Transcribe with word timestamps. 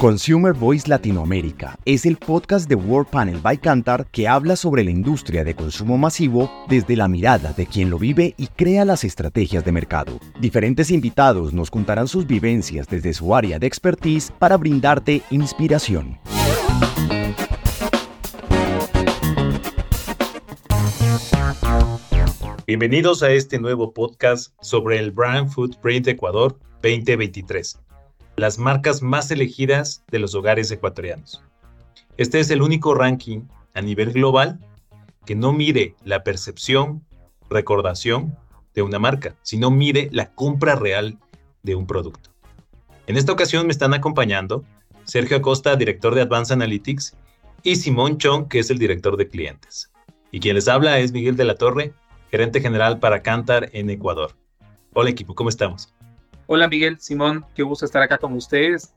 Consumer 0.00 0.54
Voice 0.54 0.88
Latinoamérica 0.88 1.78
es 1.84 2.06
el 2.06 2.16
podcast 2.16 2.66
de 2.70 2.74
World 2.74 3.10
Panel 3.10 3.36
by 3.36 3.58
Cantar 3.58 4.06
que 4.06 4.26
habla 4.26 4.56
sobre 4.56 4.82
la 4.82 4.90
industria 4.90 5.44
de 5.44 5.54
consumo 5.54 5.98
masivo 5.98 6.50
desde 6.70 6.96
la 6.96 7.06
mirada 7.06 7.52
de 7.52 7.66
quien 7.66 7.90
lo 7.90 7.98
vive 7.98 8.34
y 8.38 8.46
crea 8.46 8.86
las 8.86 9.04
estrategias 9.04 9.62
de 9.62 9.72
mercado. 9.72 10.18
Diferentes 10.40 10.90
invitados 10.90 11.52
nos 11.52 11.70
contarán 11.70 12.08
sus 12.08 12.26
vivencias 12.26 12.88
desde 12.88 13.12
su 13.12 13.34
área 13.34 13.58
de 13.58 13.66
expertise 13.66 14.32
para 14.38 14.56
brindarte 14.56 15.20
inspiración. 15.28 16.18
Bienvenidos 22.66 23.22
a 23.22 23.30
este 23.32 23.58
nuevo 23.58 23.92
podcast 23.92 24.54
sobre 24.62 24.98
el 24.98 25.10
Brand 25.10 25.50
Footprint 25.50 26.08
Ecuador 26.08 26.58
2023 26.82 27.89
las 28.40 28.58
marcas 28.58 29.02
más 29.02 29.30
elegidas 29.30 30.02
de 30.10 30.18
los 30.18 30.34
hogares 30.34 30.70
ecuatorianos. 30.70 31.42
Este 32.16 32.40
es 32.40 32.50
el 32.50 32.62
único 32.62 32.94
ranking 32.94 33.42
a 33.74 33.82
nivel 33.82 34.12
global 34.12 34.58
que 35.26 35.34
no 35.34 35.52
mide 35.52 35.94
la 36.04 36.24
percepción, 36.24 37.04
recordación 37.50 38.34
de 38.74 38.80
una 38.80 38.98
marca, 38.98 39.36
sino 39.42 39.70
mide 39.70 40.08
la 40.10 40.32
compra 40.32 40.74
real 40.74 41.18
de 41.62 41.74
un 41.74 41.86
producto. 41.86 42.30
En 43.06 43.18
esta 43.18 43.32
ocasión 43.32 43.66
me 43.66 43.72
están 43.72 43.92
acompañando 43.92 44.64
Sergio 45.04 45.36
Acosta, 45.36 45.76
director 45.76 46.14
de 46.14 46.22
Advanced 46.22 46.54
Analytics, 46.54 47.14
y 47.62 47.76
Simón 47.76 48.16
Chong, 48.16 48.48
que 48.48 48.60
es 48.60 48.70
el 48.70 48.78
director 48.78 49.18
de 49.18 49.28
clientes. 49.28 49.92
Y 50.32 50.40
quien 50.40 50.54
les 50.54 50.66
habla 50.66 50.98
es 50.98 51.12
Miguel 51.12 51.36
de 51.36 51.44
la 51.44 51.56
Torre, 51.56 51.92
gerente 52.30 52.62
general 52.62 53.00
para 53.00 53.20
Cantar 53.20 53.68
en 53.74 53.90
Ecuador. 53.90 54.34
Hola 54.94 55.10
equipo, 55.10 55.34
¿cómo 55.34 55.50
estamos? 55.50 55.92
Hola 56.52 56.66
Miguel, 56.66 56.98
Simón, 56.98 57.44
qué 57.54 57.62
gusto 57.62 57.84
estar 57.84 58.02
acá 58.02 58.18
con 58.18 58.32
ustedes. 58.32 58.92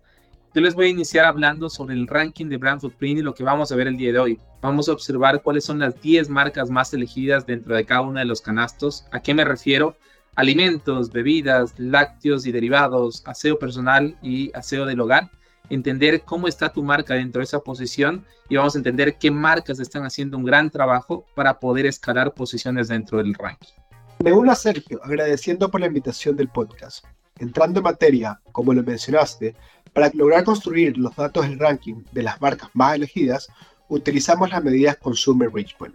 Yo 0.56 0.62
les 0.62 0.74
voy 0.74 0.88
a 0.88 0.90
iniciar 0.90 1.26
hablando 1.26 1.70
sobre 1.70 1.94
el 1.94 2.08
ranking 2.08 2.48
de 2.48 2.58
Brand 2.58 2.82
Footprint 2.82 3.20
y 3.20 3.22
lo 3.22 3.36
que 3.36 3.44
vamos 3.44 3.72
a 3.72 3.76
ver 3.76 3.86
el 3.86 3.96
día 3.96 4.12
de 4.12 4.18
hoy. 4.18 4.40
Vamos 4.60 4.90
a 4.90 4.94
observar 4.94 5.44
cuáles 5.44 5.64
son 5.64 5.78
las 5.78 6.02
10 6.02 6.30
marcas 6.30 6.72
más 6.72 6.92
elegidas 6.96 7.46
dentro 7.46 7.76
de 7.76 7.86
cada 7.86 8.02
uno 8.02 8.18
de 8.18 8.26
los 8.26 8.42
canastos. 8.42 9.06
¿A 9.12 9.20
qué 9.20 9.36
me 9.36 9.46
refiero? 9.46 9.96
Alimentos, 10.34 11.12
bebidas, 11.12 11.76
lácteos 11.78 12.48
y 12.48 12.52
derivados, 12.52 13.22
aseo 13.28 13.60
personal 13.60 14.18
y 14.24 14.52
aseo 14.56 14.88
del 14.88 15.02
hogar. 15.02 15.30
Entender 15.70 16.24
cómo 16.24 16.48
está 16.48 16.74
tu 16.74 16.82
marca 16.82 17.14
dentro 17.14 17.38
de 17.38 17.44
esa 17.44 17.60
posición 17.60 18.26
y 18.50 18.56
vamos 18.56 18.74
a 18.74 18.80
entender 18.80 19.20
qué 19.20 19.30
marcas 19.30 19.80
están 19.80 20.06
haciendo 20.06 20.40
un 20.40 20.44
gran 20.44 20.72
trabajo 20.72 21.24
para 21.36 21.60
poder 21.60 21.86
escalar 21.86 22.34
posiciones 22.34 22.88
dentro 22.88 23.20
del 23.20 23.36
ranking. 23.36 23.76
Me 24.24 24.34
uno 24.34 24.52
a 24.52 24.56
Sergio 24.56 25.00
agradeciendo 25.04 25.70
por 25.70 25.82
la 25.82 25.86
invitación 25.86 26.36
del 26.36 26.50
podcast. 26.50 27.06
Entrando 27.44 27.82
en 27.82 27.84
materia, 27.84 28.40
como 28.54 28.74
lo 28.74 28.82
mencionaste, 28.84 29.54
para 29.92 30.10
lograr 30.14 30.46
construir 30.46 30.98
los 30.98 31.14
datos 31.14 31.46
del 31.46 31.60
ranking 31.60 31.96
de 32.14 32.24
las 32.24 32.40
marcas 32.40 32.70
más 32.74 32.96
elegidas, 32.96 33.50
utilizamos 33.90 34.50
las 34.50 34.64
medidas 34.64 34.96
Consumer 34.96 35.54
Richmond. 35.54 35.94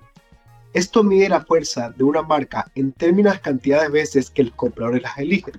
Esto 0.75 1.03
mide 1.03 1.27
la 1.31 1.41
fuerza 1.41 1.89
de 1.89 2.05
una 2.05 2.21
marca 2.21 2.71
en 2.75 2.93
términos 2.93 3.33
de 3.33 3.41
cantidad 3.41 3.81
de 3.81 3.89
veces 3.89 4.29
que 4.29 4.45
los 4.45 4.53
compradores 4.57 5.01
las 5.01 5.17
eligen, 5.17 5.55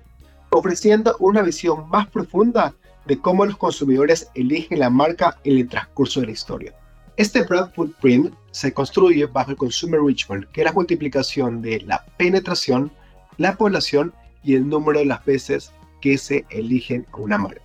ofreciendo 0.52 1.16
una 1.20 1.42
visión 1.42 1.90
más 1.90 2.08
profunda 2.08 2.76
de 3.08 3.18
cómo 3.18 3.48
los 3.48 3.58
consumidores 3.58 4.30
eligen 4.36 4.78
la 4.78 4.92
marca 4.92 5.40
en 5.44 5.58
el 5.58 5.68
transcurso 5.68 6.20
de 6.20 6.28
la 6.28 6.34
historia. 6.34 6.76
Este 7.18 7.42
brand 7.42 7.74
footprint 7.74 8.32
se 8.52 8.72
construye 8.72 9.26
bajo 9.26 9.50
el 9.50 9.58
Consumer 9.58 10.00
Richmond, 10.00 10.46
que 10.52 10.62
es 10.62 10.66
la 10.66 10.74
multiplicación 10.74 11.64
de 11.64 11.82
la 11.82 12.06
penetración, 12.16 12.92
la 13.38 13.56
población 13.56 14.14
y 14.44 14.54
el 14.54 14.70
número 14.70 15.00
de 15.00 15.06
las 15.06 15.26
veces 15.26 15.72
que 16.02 16.18
se 16.18 16.46
eligen 16.50 17.06
una 17.18 17.38
marca. 17.38 17.62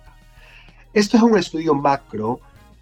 Esto 0.93 1.17
es 1.17 1.23
un 1.23 1.37
estudio 1.37 1.75
macro 1.75 2.39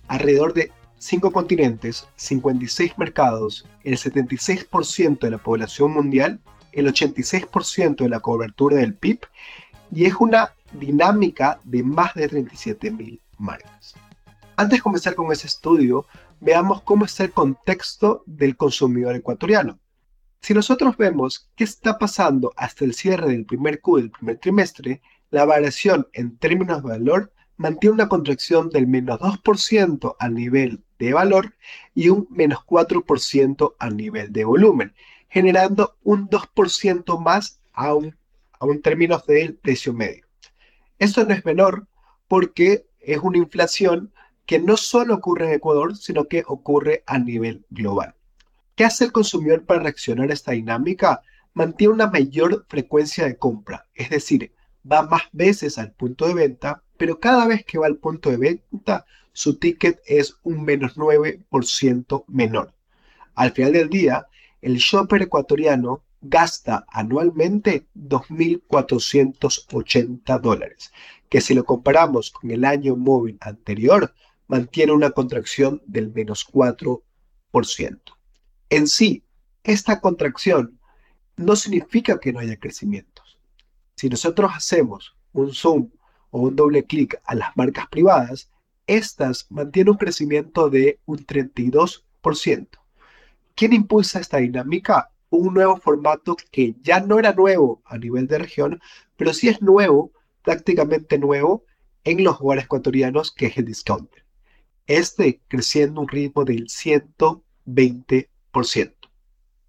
alrededor 0.08 0.54
de 0.54 0.72
5 0.98 1.32
continentes, 1.32 2.08
56 2.16 2.98
mercados, 2.98 3.66
el 3.84 3.98
76% 3.98 5.20
de 5.20 5.32
la 5.32 5.38
población 5.38 5.92
mundial, 5.92 6.40
el 6.72 6.88
86% 6.88 7.98
de 7.98 8.10
la 8.10 8.20
cobertura 8.20 8.78
del 8.78 8.96
PIB 8.96 9.20
y 9.92 10.06
es 10.06 10.16
una 10.16 10.54
dinámica 10.74 11.60
de 11.64 11.84
más 11.84 12.14
de 12.16 12.30
37.000 12.30 13.20
marcas. 13.38 13.96
Antes 14.56 14.80
de 14.80 14.84
comenzar 14.84 15.16
con 15.16 15.32
ese 15.32 15.48
estudio, 15.48 16.06
veamos 16.40 16.82
cómo 16.82 17.06
está 17.06 17.24
el 17.24 17.32
contexto 17.32 18.24
del 18.26 18.56
consumidor 18.56 19.16
ecuatoriano. 19.16 19.80
Si 20.42 20.54
nosotros 20.54 20.98
vemos 20.98 21.50
qué 21.56 21.64
está 21.64 21.98
pasando 21.98 22.54
hasta 22.58 22.86
el 22.86 22.94
cierre 22.94 23.30
del 23.30 23.46
primer 23.46 23.80
Q 23.80 23.98
del 23.98 24.12
primer 24.12 24.40
trimestre, 24.40 25.02
la 25.34 25.46
variación 25.46 26.08
en 26.14 26.38
términos 26.38 26.84
de 26.84 26.90
valor 26.90 27.34
mantiene 27.58 27.96
una 27.96 28.08
contracción 28.08 28.70
del 28.70 28.86
menos 28.86 29.20
2% 29.20 30.16
al 30.20 30.36
nivel 30.36 30.84
de 31.00 31.12
valor 31.12 31.56
y 31.96 32.10
un 32.10 32.28
menos 32.30 32.60
4% 32.60 33.74
al 33.80 33.98
nivel 33.98 34.32
de 34.32 34.46
volumen, 34.46 34.94
generando 35.30 35.98
un 36.04 36.30
2% 36.30 37.20
más 37.20 37.60
aún, 37.74 38.16
en 38.62 38.82
términos 38.84 39.26
del 39.26 39.56
precio 39.56 39.92
medio. 39.92 40.24
Esto 41.00 41.26
no 41.26 41.34
es 41.34 41.44
menor 41.44 41.88
porque 42.28 42.86
es 43.00 43.18
una 43.18 43.40
inflación 43.40 44.14
que 44.46 44.60
no 44.60 44.78
solo 44.78 45.16
ocurre 45.16 45.48
en 45.48 45.54
Ecuador, 45.54 45.98
sino 45.98 46.26
que 46.26 46.44
ocurre 46.46 47.04
a 47.08 47.18
nivel 47.18 47.66
global. 47.72 48.14
¿Qué 48.76 48.86
hace 48.86 49.06
el 49.06 49.12
consumidor 49.12 49.66
para 49.66 49.82
reaccionar 49.82 50.30
a 50.30 50.34
esta 50.34 50.52
dinámica? 50.52 51.24
Mantiene 51.56 51.96
una 51.96 52.08
mayor 52.08 52.68
frecuencia 52.70 53.26
de 53.26 53.36
compra, 53.36 53.88
es 53.96 54.12
decir, 54.12 54.52
va 54.90 55.04
más 55.04 55.24
veces 55.32 55.78
al 55.78 55.92
punto 55.94 56.28
de 56.28 56.34
venta, 56.34 56.82
pero 56.98 57.20
cada 57.20 57.46
vez 57.48 57.64
que 57.66 57.78
va 57.78 57.88
al 57.88 57.98
punto 57.98 58.30
de 58.30 58.38
venta, 58.38 59.06
su 59.32 59.58
ticket 59.58 60.02
es 60.06 60.38
un 60.44 60.64
menos 60.64 60.96
9% 60.96 62.26
menor. 62.28 62.74
Al 63.36 63.52
final 63.52 63.74
del 63.74 63.90
día, 63.90 64.28
el 64.62 64.78
shopper 64.78 65.24
ecuatoriano 65.24 66.04
gasta 66.22 66.86
anualmente 66.90 67.88
2.480 67.96 70.40
dólares, 70.40 70.94
que 71.30 71.42
si 71.42 71.54
lo 71.54 71.66
comparamos 71.66 72.32
con 72.32 72.50
el 72.52 72.64
año 72.64 72.96
móvil 72.96 73.38
anterior, 73.42 74.14
mantiene 74.48 74.94
una 74.94 75.12
contracción 75.12 75.82
del 75.86 76.14
menos 76.14 76.48
4%. 76.50 77.02
En 78.70 78.88
sí, 78.88 79.26
esta 79.64 80.00
contracción 80.00 80.80
no 81.36 81.56
significa 81.56 82.20
que 82.20 82.32
no 82.32 82.40
haya 82.40 82.58
crecimientos. 82.58 83.13
Si 83.96 84.10
nosotros 84.10 84.52
hacemos 84.54 85.16
un 85.34 85.54
zoom 85.54 85.90
o 86.32 86.42
un 86.42 86.56
doble 86.56 86.86
clic 86.86 87.22
a 87.26 87.36
las 87.36 87.56
marcas 87.56 87.88
privadas, 87.88 88.50
estas 88.88 89.46
mantienen 89.50 89.92
un 89.92 89.98
crecimiento 89.98 90.70
de 90.70 91.00
un 91.06 91.26
32%. 91.26 92.68
¿Quién 93.56 93.74
impulsa 93.74 94.20
esta 94.20 94.38
dinámica? 94.38 95.12
Un 95.30 95.54
nuevo 95.54 95.78
formato 95.78 96.36
que 96.52 96.76
ya 96.82 97.00
no 97.00 97.20
era 97.20 97.34
nuevo 97.34 97.82
a 97.86 97.98
nivel 97.98 98.28
de 98.28 98.40
región, 98.40 98.82
pero 99.16 99.34
sí 99.34 99.48
es 99.48 99.62
nuevo, 99.62 100.12
prácticamente 100.44 101.18
nuevo, 101.18 101.64
en 102.04 102.22
los 102.24 102.42
hogares 102.42 102.66
ecuatorianos, 102.66 103.32
que 103.32 103.46
es 103.48 103.58
el 103.58 103.66
discounter. 103.66 104.26
Este 104.86 105.42
creciendo 105.48 106.02
un 106.02 106.10
ritmo 106.10 106.44
del 106.44 106.68
120%. 106.68 108.94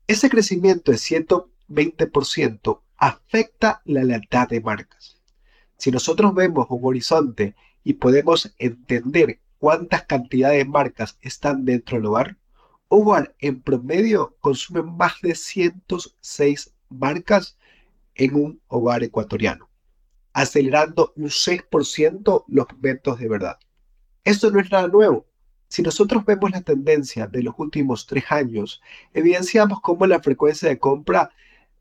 Ese 0.06 0.28
crecimiento 0.28 0.92
de 0.92 0.98
120% 0.98 2.82
afecta 2.96 3.82
la 3.84 4.04
lealtad 4.04 4.48
de 4.48 4.60
marcas. 4.60 5.20
Si 5.76 5.90
nosotros 5.90 6.34
vemos 6.34 6.66
un 6.70 6.84
horizonte 6.84 7.54
y 7.82 7.94
podemos 7.94 8.54
entender 8.58 9.40
cuántas 9.58 10.04
cantidades 10.04 10.58
de 10.58 10.70
marcas 10.70 11.18
están 11.20 11.64
dentro 11.64 11.96
del 11.96 12.06
hogar, 12.06 12.36
hogar 12.88 13.34
en 13.38 13.60
promedio 13.60 14.36
consume 14.40 14.82
más 14.82 15.14
de 15.22 15.34
106 15.34 16.74
marcas 16.88 17.56
en 18.14 18.34
un 18.34 18.60
hogar 18.68 19.02
ecuatoriano, 19.02 19.68
acelerando 20.32 21.12
un 21.16 21.26
6% 21.26 22.44
los 22.46 22.66
momentos 22.72 23.18
de 23.18 23.28
verdad. 23.28 23.58
Esto 24.22 24.50
no 24.50 24.60
es 24.60 24.70
nada 24.70 24.88
nuevo. 24.88 25.26
Si 25.68 25.82
nosotros 25.82 26.24
vemos 26.24 26.50
la 26.52 26.60
tendencia 26.60 27.26
de 27.26 27.42
los 27.42 27.54
últimos 27.58 28.06
tres 28.06 28.24
años, 28.30 28.80
evidenciamos 29.12 29.80
cómo 29.80 30.06
la 30.06 30.20
frecuencia 30.20 30.68
de 30.68 30.78
compra 30.78 31.30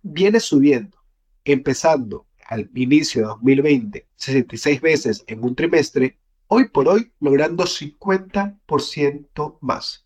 viene 0.02 0.40
subiendo, 0.40 1.03
empezando 1.46 2.28
al 2.48 2.70
inicio 2.74 3.22
de 3.22 3.28
2020 3.28 4.08
66 4.24 4.82
veces 4.82 5.24
en 5.28 5.44
un 5.44 5.56
trimestre, 5.56 6.18
hoy 6.48 6.70
por 6.70 6.88
hoy 6.88 7.12
logrando 7.20 7.66
50% 7.66 9.58
más. 9.62 10.06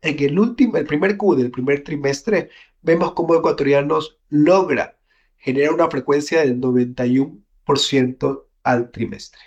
En 0.00 0.22
el 0.22 0.38
último, 0.38 0.76
el 0.76 0.86
primer 0.86 1.16
Q 1.16 1.34
del 1.36 1.50
primer 1.50 1.82
trimestre, 1.82 2.50
vemos 2.82 3.12
cómo 3.12 3.34
ecuatorianos 3.34 4.18
logra 4.28 4.96
generar 5.36 5.74
una 5.74 5.90
frecuencia 5.90 6.40
del 6.40 6.60
91% 6.60 8.44
al 8.62 8.90
trimestre. 8.90 9.40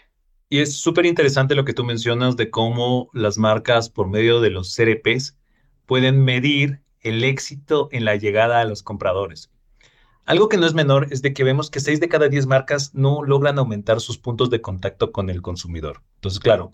Y 0.49 0.59
es 0.59 0.77
súper 0.77 1.05
interesante 1.05 1.55
lo 1.55 1.65
que 1.65 1.73
tú 1.73 1.83
mencionas 1.83 2.37
de 2.37 2.49
cómo 2.49 3.09
las 3.13 3.37
marcas 3.37 3.89
por 3.89 4.07
medio 4.07 4.39
de 4.39 4.49
los 4.49 4.75
CRPs 4.75 5.37
pueden 5.85 6.23
medir 6.23 6.81
el 7.01 7.23
éxito 7.23 7.89
en 7.91 8.05
la 8.05 8.15
llegada 8.15 8.61
a 8.61 8.65
los 8.65 8.83
compradores. 8.83 9.51
Algo 10.27 10.49
que 10.49 10.57
no 10.57 10.67
es 10.67 10.73
menor 10.73 11.07
es 11.09 11.21
de 11.21 11.33
que 11.33 11.45
vemos 11.45 11.71
que 11.71 11.79
6 11.79 12.01
de 12.01 12.09
cada 12.09 12.27
10 12.27 12.47
marcas 12.47 12.93
no 12.93 13.23
logran 13.23 13.57
aumentar 13.59 14.01
sus 14.01 14.17
puntos 14.17 14.49
de 14.49 14.59
contacto 14.59 15.13
con 15.13 15.29
el 15.29 15.41
consumidor. 15.41 16.01
Entonces, 16.15 16.41
claro, 16.41 16.73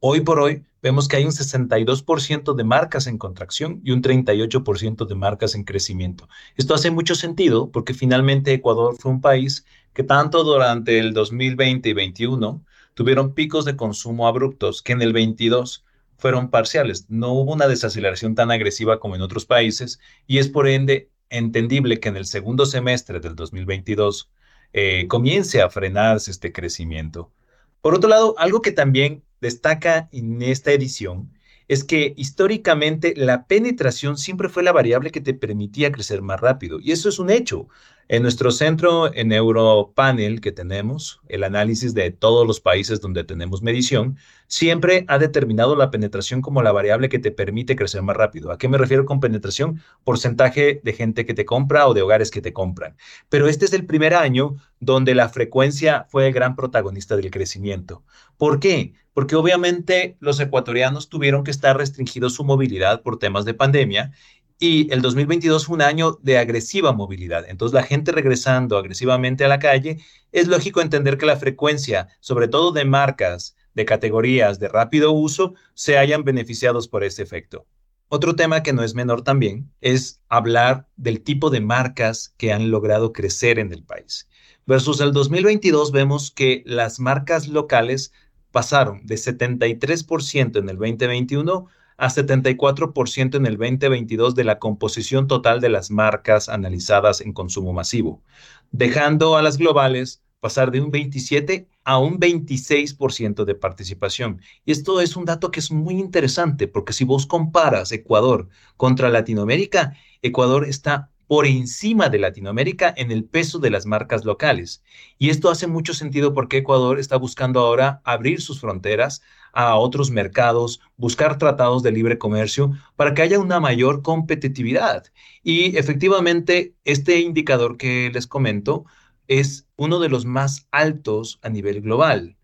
hoy 0.00 0.22
por 0.22 0.40
hoy 0.40 0.64
vemos 0.80 1.06
que 1.06 1.16
hay 1.16 1.26
un 1.26 1.32
62% 1.32 2.54
de 2.54 2.64
marcas 2.64 3.06
en 3.06 3.18
contracción 3.18 3.82
y 3.84 3.90
un 3.90 4.00
38% 4.00 5.04
de 5.06 5.14
marcas 5.14 5.54
en 5.54 5.64
crecimiento. 5.64 6.30
Esto 6.56 6.72
hace 6.72 6.90
mucho 6.90 7.14
sentido 7.14 7.70
porque 7.70 7.92
finalmente 7.92 8.54
Ecuador 8.54 8.96
fue 8.98 9.12
un 9.12 9.20
país 9.20 9.66
que 9.92 10.02
tanto 10.02 10.42
durante 10.42 10.98
el 10.98 11.12
2020 11.12 11.90
y 11.90 11.92
2021 11.92 12.64
tuvieron 12.94 13.34
picos 13.34 13.66
de 13.66 13.76
consumo 13.76 14.26
abruptos 14.26 14.80
que 14.80 14.92
en 14.92 15.02
el 15.02 15.12
22 15.12 15.84
fueron 16.16 16.48
parciales. 16.48 17.04
No 17.10 17.34
hubo 17.34 17.52
una 17.52 17.68
desaceleración 17.68 18.34
tan 18.34 18.50
agresiva 18.50 18.98
como 18.98 19.14
en 19.14 19.20
otros 19.20 19.44
países 19.44 20.00
y 20.26 20.38
es 20.38 20.48
por 20.48 20.66
ende 20.66 21.10
entendible 21.30 22.00
que 22.00 22.08
en 22.08 22.16
el 22.16 22.26
segundo 22.26 22.66
semestre 22.66 23.20
del 23.20 23.34
2022 23.34 24.30
eh, 24.72 25.06
comience 25.08 25.62
a 25.62 25.70
frenarse 25.70 26.30
este 26.30 26.52
crecimiento. 26.52 27.32
Por 27.80 27.94
otro 27.94 28.08
lado, 28.08 28.34
algo 28.38 28.60
que 28.60 28.72
también 28.72 29.22
destaca 29.40 30.08
en 30.12 30.42
esta 30.42 30.72
edición 30.72 31.32
es 31.68 31.84
que 31.84 32.14
históricamente 32.16 33.14
la 33.16 33.46
penetración 33.46 34.16
siempre 34.16 34.48
fue 34.48 34.62
la 34.62 34.72
variable 34.72 35.10
que 35.10 35.20
te 35.20 35.34
permitía 35.34 35.92
crecer 35.92 36.22
más 36.22 36.40
rápido. 36.40 36.80
Y 36.80 36.92
eso 36.92 37.08
es 37.08 37.18
un 37.18 37.30
hecho. 37.30 37.68
En 38.10 38.22
nuestro 38.22 38.50
centro, 38.50 39.14
en 39.14 39.32
Europanel 39.32 40.40
que 40.40 40.50
tenemos, 40.50 41.20
el 41.28 41.44
análisis 41.44 41.92
de 41.92 42.10
todos 42.10 42.46
los 42.46 42.58
países 42.58 43.02
donde 43.02 43.22
tenemos 43.22 43.60
medición, 43.60 44.16
siempre 44.46 45.04
ha 45.08 45.18
determinado 45.18 45.76
la 45.76 45.90
penetración 45.90 46.40
como 46.40 46.62
la 46.62 46.72
variable 46.72 47.10
que 47.10 47.18
te 47.18 47.32
permite 47.32 47.76
crecer 47.76 48.00
más 48.00 48.16
rápido. 48.16 48.50
¿A 48.50 48.56
qué 48.56 48.66
me 48.66 48.78
refiero 48.78 49.04
con 49.04 49.20
penetración? 49.20 49.82
Porcentaje 50.04 50.80
de 50.82 50.92
gente 50.94 51.26
que 51.26 51.34
te 51.34 51.44
compra 51.44 51.86
o 51.86 51.92
de 51.92 52.00
hogares 52.00 52.30
que 52.30 52.40
te 52.40 52.54
compran. 52.54 52.96
Pero 53.28 53.46
este 53.46 53.66
es 53.66 53.74
el 53.74 53.84
primer 53.84 54.14
año 54.14 54.56
donde 54.80 55.14
la 55.14 55.28
frecuencia 55.28 56.06
fue 56.08 56.28
el 56.28 56.32
gran 56.32 56.56
protagonista 56.56 57.14
del 57.14 57.30
crecimiento. 57.30 58.04
¿Por 58.38 58.58
qué? 58.58 58.94
Porque 59.12 59.36
obviamente 59.36 60.16
los 60.20 60.40
ecuatorianos 60.40 61.10
tuvieron 61.10 61.44
que 61.44 61.50
estar 61.50 61.76
restringidos 61.76 62.34
su 62.34 62.44
movilidad 62.44 63.02
por 63.02 63.18
temas 63.18 63.44
de 63.44 63.52
pandemia 63.52 64.12
y 64.58 64.92
el 64.92 65.02
2022 65.02 65.66
fue 65.66 65.76
un 65.76 65.82
año 65.82 66.18
de 66.22 66.38
agresiva 66.38 66.92
movilidad. 66.92 67.44
Entonces, 67.48 67.74
la 67.74 67.84
gente 67.84 68.12
regresando 68.12 68.76
agresivamente 68.76 69.44
a 69.44 69.48
la 69.48 69.58
calle, 69.58 69.98
es 70.32 70.48
lógico 70.48 70.80
entender 70.80 71.16
que 71.16 71.26
la 71.26 71.36
frecuencia, 71.36 72.08
sobre 72.20 72.48
todo 72.48 72.72
de 72.72 72.84
marcas, 72.84 73.56
de 73.74 73.84
categorías 73.84 74.58
de 74.58 74.68
rápido 74.68 75.12
uso, 75.12 75.54
se 75.74 75.96
hayan 75.98 76.24
beneficiados 76.24 76.88
por 76.88 77.04
este 77.04 77.22
efecto. 77.22 77.66
Otro 78.08 78.34
tema 78.34 78.62
que 78.62 78.72
no 78.72 78.82
es 78.82 78.94
menor 78.94 79.22
también 79.22 79.70
es 79.80 80.22
hablar 80.28 80.88
del 80.96 81.22
tipo 81.22 81.50
de 81.50 81.60
marcas 81.60 82.34
que 82.38 82.52
han 82.52 82.70
logrado 82.70 83.12
crecer 83.12 83.58
en 83.58 83.72
el 83.72 83.84
país. 83.84 84.28
Versus 84.66 85.00
el 85.00 85.12
2022 85.12 85.92
vemos 85.92 86.30
que 86.30 86.62
las 86.66 87.00
marcas 87.00 87.48
locales 87.48 88.12
pasaron 88.50 89.06
de 89.06 89.16
73% 89.16 90.58
en 90.58 90.68
el 90.68 90.76
2021 90.78 91.68
a 91.98 92.08
74% 92.08 93.36
en 93.36 93.46
el 93.46 93.58
2022 93.58 94.34
de 94.34 94.44
la 94.44 94.58
composición 94.58 95.26
total 95.26 95.60
de 95.60 95.68
las 95.68 95.90
marcas 95.90 96.48
analizadas 96.48 97.20
en 97.20 97.32
consumo 97.32 97.72
masivo, 97.72 98.22
dejando 98.70 99.36
a 99.36 99.42
las 99.42 99.58
globales 99.58 100.22
pasar 100.40 100.70
de 100.70 100.80
un 100.80 100.90
27 100.92 101.68
a 101.84 101.98
un 101.98 102.20
26% 102.20 103.44
de 103.44 103.54
participación. 103.54 104.40
Y 104.64 104.72
esto 104.72 105.00
es 105.00 105.16
un 105.16 105.24
dato 105.24 105.50
que 105.50 105.60
es 105.60 105.72
muy 105.72 105.94
interesante 105.98 106.68
porque 106.68 106.92
si 106.92 107.04
vos 107.04 107.26
comparas 107.26 107.90
Ecuador 107.92 108.48
contra 108.76 109.10
Latinoamérica, 109.10 109.96
Ecuador 110.22 110.66
está 110.66 111.10
por 111.28 111.46
encima 111.46 112.08
de 112.08 112.18
Latinoamérica 112.18 112.92
en 112.96 113.12
el 113.12 113.24
peso 113.24 113.60
de 113.60 113.70
las 113.70 113.86
marcas 113.86 114.24
locales. 114.24 114.82
Y 115.18 115.30
esto 115.30 115.50
hace 115.50 115.66
mucho 115.68 115.94
sentido 115.94 116.34
porque 116.34 116.58
Ecuador 116.58 116.98
está 116.98 117.16
buscando 117.16 117.60
ahora 117.60 118.00
abrir 118.02 118.40
sus 118.40 118.60
fronteras 118.60 119.22
a 119.52 119.76
otros 119.76 120.10
mercados, 120.10 120.80
buscar 120.96 121.38
tratados 121.38 121.82
de 121.82 121.92
libre 121.92 122.18
comercio 122.18 122.72
para 122.96 123.14
que 123.14 123.22
haya 123.22 123.38
una 123.38 123.60
mayor 123.60 124.02
competitividad. 124.02 125.04
Y 125.42 125.76
efectivamente, 125.76 126.74
este 126.84 127.20
indicador 127.20 127.76
que 127.76 128.10
les 128.12 128.26
comento 128.26 128.86
es 129.28 129.68
uno 129.76 130.00
de 130.00 130.08
los 130.08 130.24
más 130.24 130.66
altos 130.70 131.38
a 131.42 131.50
nivel 131.50 131.82
global 131.82 132.37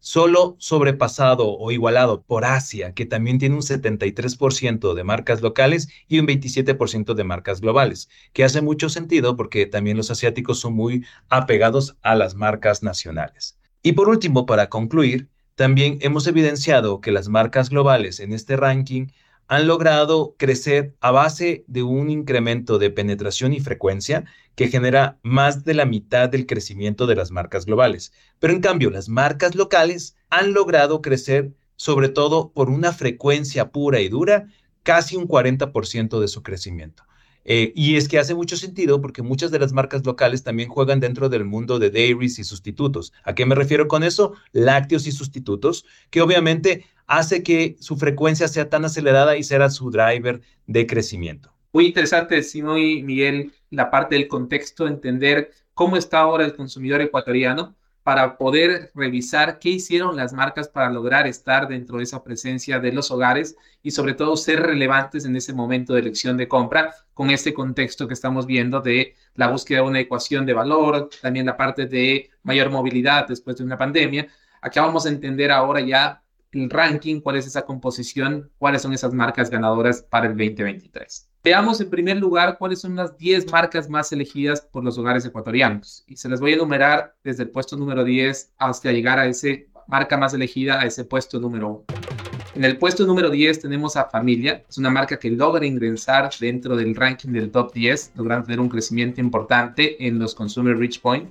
solo 0.00 0.56
sobrepasado 0.58 1.56
o 1.56 1.70
igualado 1.70 2.22
por 2.22 2.44
Asia, 2.44 2.94
que 2.94 3.06
también 3.06 3.38
tiene 3.38 3.56
un 3.56 3.62
73% 3.62 4.94
de 4.94 5.04
marcas 5.04 5.42
locales 5.42 5.88
y 6.06 6.18
un 6.18 6.26
27% 6.26 7.14
de 7.14 7.24
marcas 7.24 7.60
globales, 7.60 8.08
que 8.32 8.44
hace 8.44 8.60
mucho 8.60 8.88
sentido 8.88 9.36
porque 9.36 9.66
también 9.66 9.96
los 9.96 10.10
asiáticos 10.10 10.60
son 10.60 10.74
muy 10.74 11.04
apegados 11.28 11.96
a 12.02 12.14
las 12.14 12.34
marcas 12.34 12.82
nacionales. 12.82 13.58
Y 13.82 13.92
por 13.92 14.08
último, 14.08 14.46
para 14.46 14.68
concluir, 14.68 15.28
también 15.54 15.98
hemos 16.02 16.26
evidenciado 16.26 17.00
que 17.00 17.10
las 17.10 17.28
marcas 17.28 17.70
globales 17.70 18.20
en 18.20 18.32
este 18.32 18.56
ranking 18.56 19.08
han 19.48 19.66
logrado 19.66 20.34
crecer 20.38 20.94
a 21.00 21.10
base 21.10 21.64
de 21.66 21.82
un 21.82 22.10
incremento 22.10 22.78
de 22.78 22.90
penetración 22.90 23.52
y 23.52 23.60
frecuencia 23.60 24.24
que 24.54 24.68
genera 24.68 25.18
más 25.22 25.64
de 25.64 25.74
la 25.74 25.86
mitad 25.86 26.28
del 26.28 26.46
crecimiento 26.46 27.06
de 27.06 27.16
las 27.16 27.30
marcas 27.30 27.66
globales. 27.66 28.12
Pero 28.38 28.52
en 28.52 28.60
cambio, 28.60 28.90
las 28.90 29.08
marcas 29.08 29.54
locales 29.54 30.16
han 30.30 30.52
logrado 30.52 31.00
crecer 31.02 31.52
sobre 31.78 32.08
todo 32.08 32.52
por 32.52 32.68
una 32.68 32.92
frecuencia 32.92 33.70
pura 33.70 34.00
y 34.00 34.08
dura, 34.08 34.48
casi 34.82 35.16
un 35.16 35.26
40% 35.26 36.20
de 36.20 36.28
su 36.28 36.42
crecimiento. 36.42 37.04
Eh, 37.44 37.72
y 37.74 37.96
es 37.96 38.08
que 38.08 38.18
hace 38.18 38.34
mucho 38.34 38.56
sentido 38.56 39.00
porque 39.00 39.22
muchas 39.22 39.50
de 39.50 39.58
las 39.58 39.72
marcas 39.72 40.04
locales 40.04 40.42
también 40.42 40.68
juegan 40.68 41.00
dentro 41.00 41.30
del 41.30 41.46
mundo 41.46 41.78
de 41.78 41.90
dairies 41.90 42.38
y 42.38 42.44
sustitutos. 42.44 43.12
¿A 43.22 43.34
qué 43.34 43.46
me 43.46 43.54
refiero 43.54 43.88
con 43.88 44.02
eso? 44.02 44.34
Lácteos 44.52 45.06
y 45.06 45.12
sustitutos, 45.12 45.86
que 46.10 46.20
obviamente 46.20 46.84
hace 47.08 47.42
que 47.42 47.76
su 47.80 47.96
frecuencia 47.96 48.46
sea 48.46 48.68
tan 48.68 48.84
acelerada 48.84 49.36
y 49.36 49.42
será 49.42 49.70
su 49.70 49.90
driver 49.90 50.40
de 50.66 50.86
crecimiento. 50.86 51.52
Muy 51.72 51.86
interesante, 51.86 52.42
Simón 52.42 52.78
y 52.78 53.02
Miguel, 53.02 53.52
la 53.70 53.90
parte 53.90 54.14
del 54.14 54.28
contexto, 54.28 54.86
entender 54.86 55.50
cómo 55.74 55.96
está 55.96 56.20
ahora 56.20 56.44
el 56.44 56.54
consumidor 56.54 57.00
ecuatoriano 57.00 57.74
para 58.02 58.38
poder 58.38 58.90
revisar 58.94 59.58
qué 59.58 59.70
hicieron 59.70 60.16
las 60.16 60.32
marcas 60.32 60.68
para 60.68 60.90
lograr 60.90 61.26
estar 61.26 61.68
dentro 61.68 61.98
de 61.98 62.04
esa 62.04 62.22
presencia 62.24 62.78
de 62.78 62.92
los 62.92 63.10
hogares 63.10 63.56
y 63.82 63.90
sobre 63.90 64.14
todo 64.14 64.36
ser 64.36 64.60
relevantes 64.60 65.26
en 65.26 65.36
ese 65.36 65.52
momento 65.52 65.92
de 65.92 66.00
elección 66.00 66.36
de 66.38 66.48
compra 66.48 66.94
con 67.12 67.30
este 67.30 67.52
contexto 67.52 68.08
que 68.08 68.14
estamos 68.14 68.46
viendo 68.46 68.80
de 68.80 69.14
la 69.34 69.48
búsqueda 69.48 69.80
de 69.80 69.88
una 69.88 70.00
ecuación 70.00 70.46
de 70.46 70.54
valor, 70.54 71.10
también 71.20 71.44
la 71.44 71.56
parte 71.56 71.86
de 71.86 72.30
mayor 72.42 72.70
movilidad 72.70 73.28
después 73.28 73.56
de 73.56 73.64
una 73.64 73.76
pandemia. 73.76 74.26
Aquí 74.62 74.80
vamos 74.80 75.04
a 75.04 75.10
entender 75.10 75.50
ahora 75.50 75.80
ya 75.80 76.22
el 76.52 76.70
ranking, 76.70 77.20
cuál 77.20 77.36
es 77.36 77.46
esa 77.46 77.62
composición, 77.62 78.50
cuáles 78.58 78.82
son 78.82 78.92
esas 78.92 79.12
marcas 79.12 79.50
ganadoras 79.50 80.02
para 80.02 80.26
el 80.26 80.32
2023. 80.32 81.28
Veamos 81.44 81.80
en 81.80 81.90
primer 81.90 82.16
lugar 82.16 82.58
cuáles 82.58 82.80
son 82.80 82.96
las 82.96 83.16
10 83.16 83.50
marcas 83.50 83.88
más 83.88 84.12
elegidas 84.12 84.60
por 84.60 84.84
los 84.84 84.98
hogares 84.98 85.24
ecuatorianos. 85.24 86.04
Y 86.06 86.16
se 86.16 86.28
las 86.28 86.40
voy 86.40 86.52
a 86.52 86.54
enumerar 86.56 87.14
desde 87.22 87.44
el 87.44 87.50
puesto 87.50 87.76
número 87.76 88.04
10 88.04 88.52
hasta 88.58 88.92
llegar 88.92 89.18
a 89.18 89.26
esa 89.26 89.48
marca 89.86 90.16
más 90.16 90.34
elegida, 90.34 90.80
a 90.80 90.84
ese 90.84 91.04
puesto 91.04 91.38
número 91.38 91.68
1. 91.68 92.08
En 92.54 92.64
el 92.64 92.76
puesto 92.76 93.06
número 93.06 93.30
10 93.30 93.60
tenemos 93.60 93.96
a 93.96 94.06
Familia, 94.06 94.64
es 94.68 94.78
una 94.78 94.90
marca 94.90 95.18
que 95.18 95.30
logra 95.30 95.64
ingresar 95.64 96.28
dentro 96.40 96.76
del 96.76 96.94
ranking 96.94 97.30
del 97.30 97.50
top 97.50 97.72
10, 97.72 98.12
logrando 98.16 98.46
tener 98.46 98.58
un 98.60 98.68
crecimiento 98.68 99.20
importante 99.20 100.04
en 100.04 100.18
los 100.18 100.34
Consumer 100.34 100.76
Reach 100.76 101.00
Point. 101.00 101.30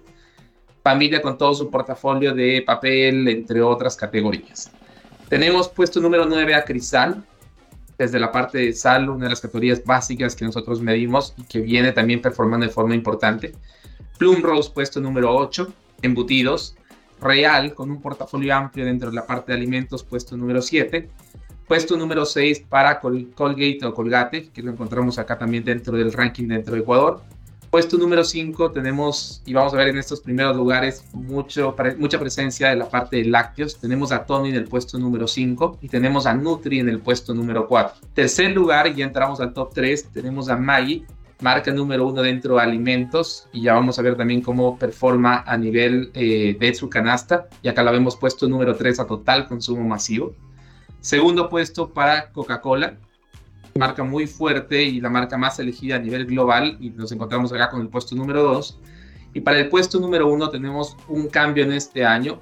Familia 0.83 1.21
con 1.21 1.37
todo 1.37 1.53
su 1.53 1.69
portafolio 1.69 2.33
de 2.33 2.63
papel, 2.65 3.27
entre 3.27 3.61
otras 3.61 3.97
categorías. 3.97 4.71
Tenemos 5.29 5.67
puesto 5.67 5.99
número 5.99 6.25
9 6.25 6.55
a 6.55 6.63
Cristal, 6.63 7.23
desde 7.97 8.19
la 8.19 8.31
parte 8.31 8.59
de 8.59 8.73
sal, 8.73 9.09
una 9.09 9.25
de 9.25 9.31
las 9.31 9.41
categorías 9.41 9.83
básicas 9.83 10.35
que 10.35 10.45
nosotros 10.45 10.81
medimos 10.81 11.33
y 11.37 11.43
que 11.43 11.59
viene 11.59 11.91
también 11.91 12.21
performando 12.21 12.65
de 12.65 12.71
forma 12.71 12.95
importante. 12.95 13.53
Plum 14.17 14.41
Rose, 14.41 14.71
puesto 14.73 15.01
número 15.01 15.35
8, 15.35 15.73
embutidos. 16.01 16.75
Real, 17.19 17.73
con 17.73 17.89
un 17.89 17.99
portafolio 17.99 18.55
amplio 18.55 18.85
dentro 18.85 19.09
de 19.09 19.15
la 19.15 19.25
parte 19.25 19.51
de 19.51 19.57
alimentos, 19.57 20.03
puesto 20.03 20.37
número 20.37 20.61
7. 20.61 21.09
Puesto 21.67 21.97
número 21.97 22.25
6 22.25 22.61
para 22.69 22.99
Colgate 22.99 23.79
o 23.83 23.93
Colgate, 23.93 24.49
que 24.49 24.61
lo 24.61 24.71
encontramos 24.71 25.17
acá 25.17 25.37
también 25.37 25.65
dentro 25.65 25.97
del 25.97 26.13
ranking 26.13 26.47
dentro 26.47 26.75
de 26.75 26.81
Ecuador. 26.81 27.21
Puesto 27.69 27.97
número 27.97 28.23
5 28.23 28.71
tenemos, 28.71 29.41
y 29.45 29.53
vamos 29.53 29.73
a 29.73 29.77
ver 29.77 29.89
en 29.89 29.97
estos 29.97 30.21
primeros 30.21 30.55
lugares, 30.55 31.03
mucho, 31.11 31.75
mucha 31.97 32.17
presencia 32.17 32.69
de 32.69 32.77
la 32.77 32.89
parte 32.89 33.17
de 33.17 33.25
lácteos. 33.25 33.77
Tenemos 33.77 34.13
a 34.13 34.25
Tony 34.25 34.49
en 34.49 34.55
el 34.55 34.65
puesto 34.65 34.97
número 34.97 35.27
5 35.27 35.79
y 35.81 35.89
tenemos 35.89 36.25
a 36.25 36.33
Nutri 36.33 36.79
en 36.79 36.87
el 36.87 36.99
puesto 36.99 37.33
número 37.33 37.67
4. 37.67 38.07
Tercer 38.13 38.51
lugar, 38.51 38.95
ya 38.95 39.03
entramos 39.03 39.41
al 39.41 39.53
top 39.53 39.73
3, 39.73 40.11
tenemos 40.13 40.47
a 40.47 40.55
Maggi, 40.55 41.05
marca 41.41 41.71
número 41.73 42.07
1 42.07 42.21
dentro 42.21 42.55
de 42.55 42.61
alimentos, 42.61 43.49
y 43.51 43.63
ya 43.63 43.73
vamos 43.73 43.99
a 43.99 44.01
ver 44.01 44.15
también 44.15 44.41
cómo 44.41 44.79
performa 44.79 45.43
a 45.45 45.57
nivel 45.57 46.09
eh, 46.13 46.55
de 46.57 46.73
su 46.73 46.89
canasta. 46.89 47.47
Y 47.61 47.67
acá 47.67 47.83
la 47.83 47.91
vemos 47.91 48.15
puesto 48.15 48.47
número 48.47 48.77
3 48.77 49.01
a 49.01 49.07
total 49.07 49.45
consumo 49.45 49.83
masivo. 49.83 50.33
Segundo 51.01 51.49
puesto 51.49 51.89
para 51.89 52.31
Coca-Cola, 52.31 52.97
marca 53.77 54.03
muy 54.03 54.27
fuerte 54.27 54.83
y 54.83 54.99
la 54.99 55.09
marca 55.09 55.37
más 55.37 55.59
elegida 55.59 55.95
a 55.95 55.99
nivel 55.99 56.25
global 56.25 56.77
y 56.79 56.89
nos 56.89 57.11
encontramos 57.11 57.51
acá 57.53 57.69
con 57.69 57.81
el 57.81 57.89
puesto 57.89 58.15
número 58.15 58.43
2. 58.43 58.79
Y 59.33 59.41
para 59.41 59.59
el 59.59 59.69
puesto 59.69 59.99
número 59.99 60.27
1 60.27 60.49
tenemos 60.49 60.97
un 61.07 61.27
cambio 61.27 61.63
en 61.63 61.73
este 61.73 62.05
año. 62.05 62.39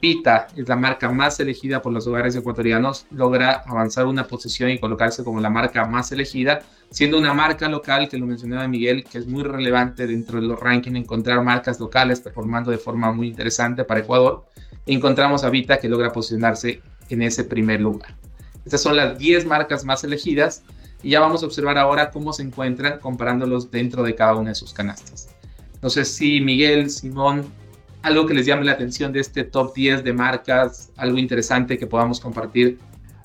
Vita 0.00 0.48
es 0.56 0.68
la 0.68 0.76
marca 0.76 1.10
más 1.10 1.38
elegida 1.40 1.82
por 1.82 1.92
los 1.92 2.06
hogares 2.06 2.34
ecuatorianos, 2.34 3.06
logra 3.10 3.62
avanzar 3.66 4.06
una 4.06 4.26
posición 4.26 4.70
y 4.70 4.78
colocarse 4.78 5.22
como 5.22 5.40
la 5.40 5.50
marca 5.50 5.84
más 5.84 6.10
elegida, 6.12 6.62
siendo 6.90 7.18
una 7.18 7.34
marca 7.34 7.68
local, 7.68 8.08
que 8.08 8.16
lo 8.16 8.26
mencionaba 8.26 8.66
Miguel, 8.68 9.04
que 9.04 9.18
es 9.18 9.26
muy 9.26 9.42
relevante 9.42 10.06
dentro 10.06 10.40
de 10.40 10.46
los 10.46 10.58
rankings, 10.58 10.96
encontrar 10.96 11.42
marcas 11.44 11.78
locales 11.78 12.20
performando 12.20 12.70
de 12.70 12.78
forma 12.78 13.12
muy 13.12 13.28
interesante 13.28 13.84
para 13.84 14.00
Ecuador. 14.00 14.46
Encontramos 14.86 15.44
a 15.44 15.50
Vita 15.50 15.78
que 15.78 15.88
logra 15.88 16.10
posicionarse 16.10 16.80
en 17.10 17.22
ese 17.22 17.44
primer 17.44 17.80
lugar. 17.80 18.14
Estas 18.64 18.82
son 18.82 18.96
las 18.96 19.18
10 19.18 19.46
marcas 19.46 19.84
más 19.84 20.04
elegidas 20.04 20.62
y 21.02 21.10
ya 21.10 21.20
vamos 21.20 21.42
a 21.42 21.46
observar 21.46 21.78
ahora 21.78 22.10
cómo 22.10 22.32
se 22.32 22.42
encuentran 22.42 23.00
comparándolos 23.00 23.70
dentro 23.70 24.02
de 24.02 24.14
cada 24.14 24.36
una 24.36 24.50
de 24.50 24.54
sus 24.54 24.72
canastas. 24.72 25.28
No 25.82 25.90
sé 25.90 26.04
si 26.04 26.40
Miguel, 26.40 26.90
Simón, 26.90 27.46
algo 28.02 28.26
que 28.26 28.34
les 28.34 28.46
llame 28.46 28.64
la 28.64 28.72
atención 28.72 29.12
de 29.12 29.20
este 29.20 29.44
top 29.44 29.74
10 29.74 30.04
de 30.04 30.12
marcas, 30.12 30.90
algo 30.96 31.18
interesante 31.18 31.76
que 31.78 31.86
podamos 31.86 32.20
compartir. 32.20 32.78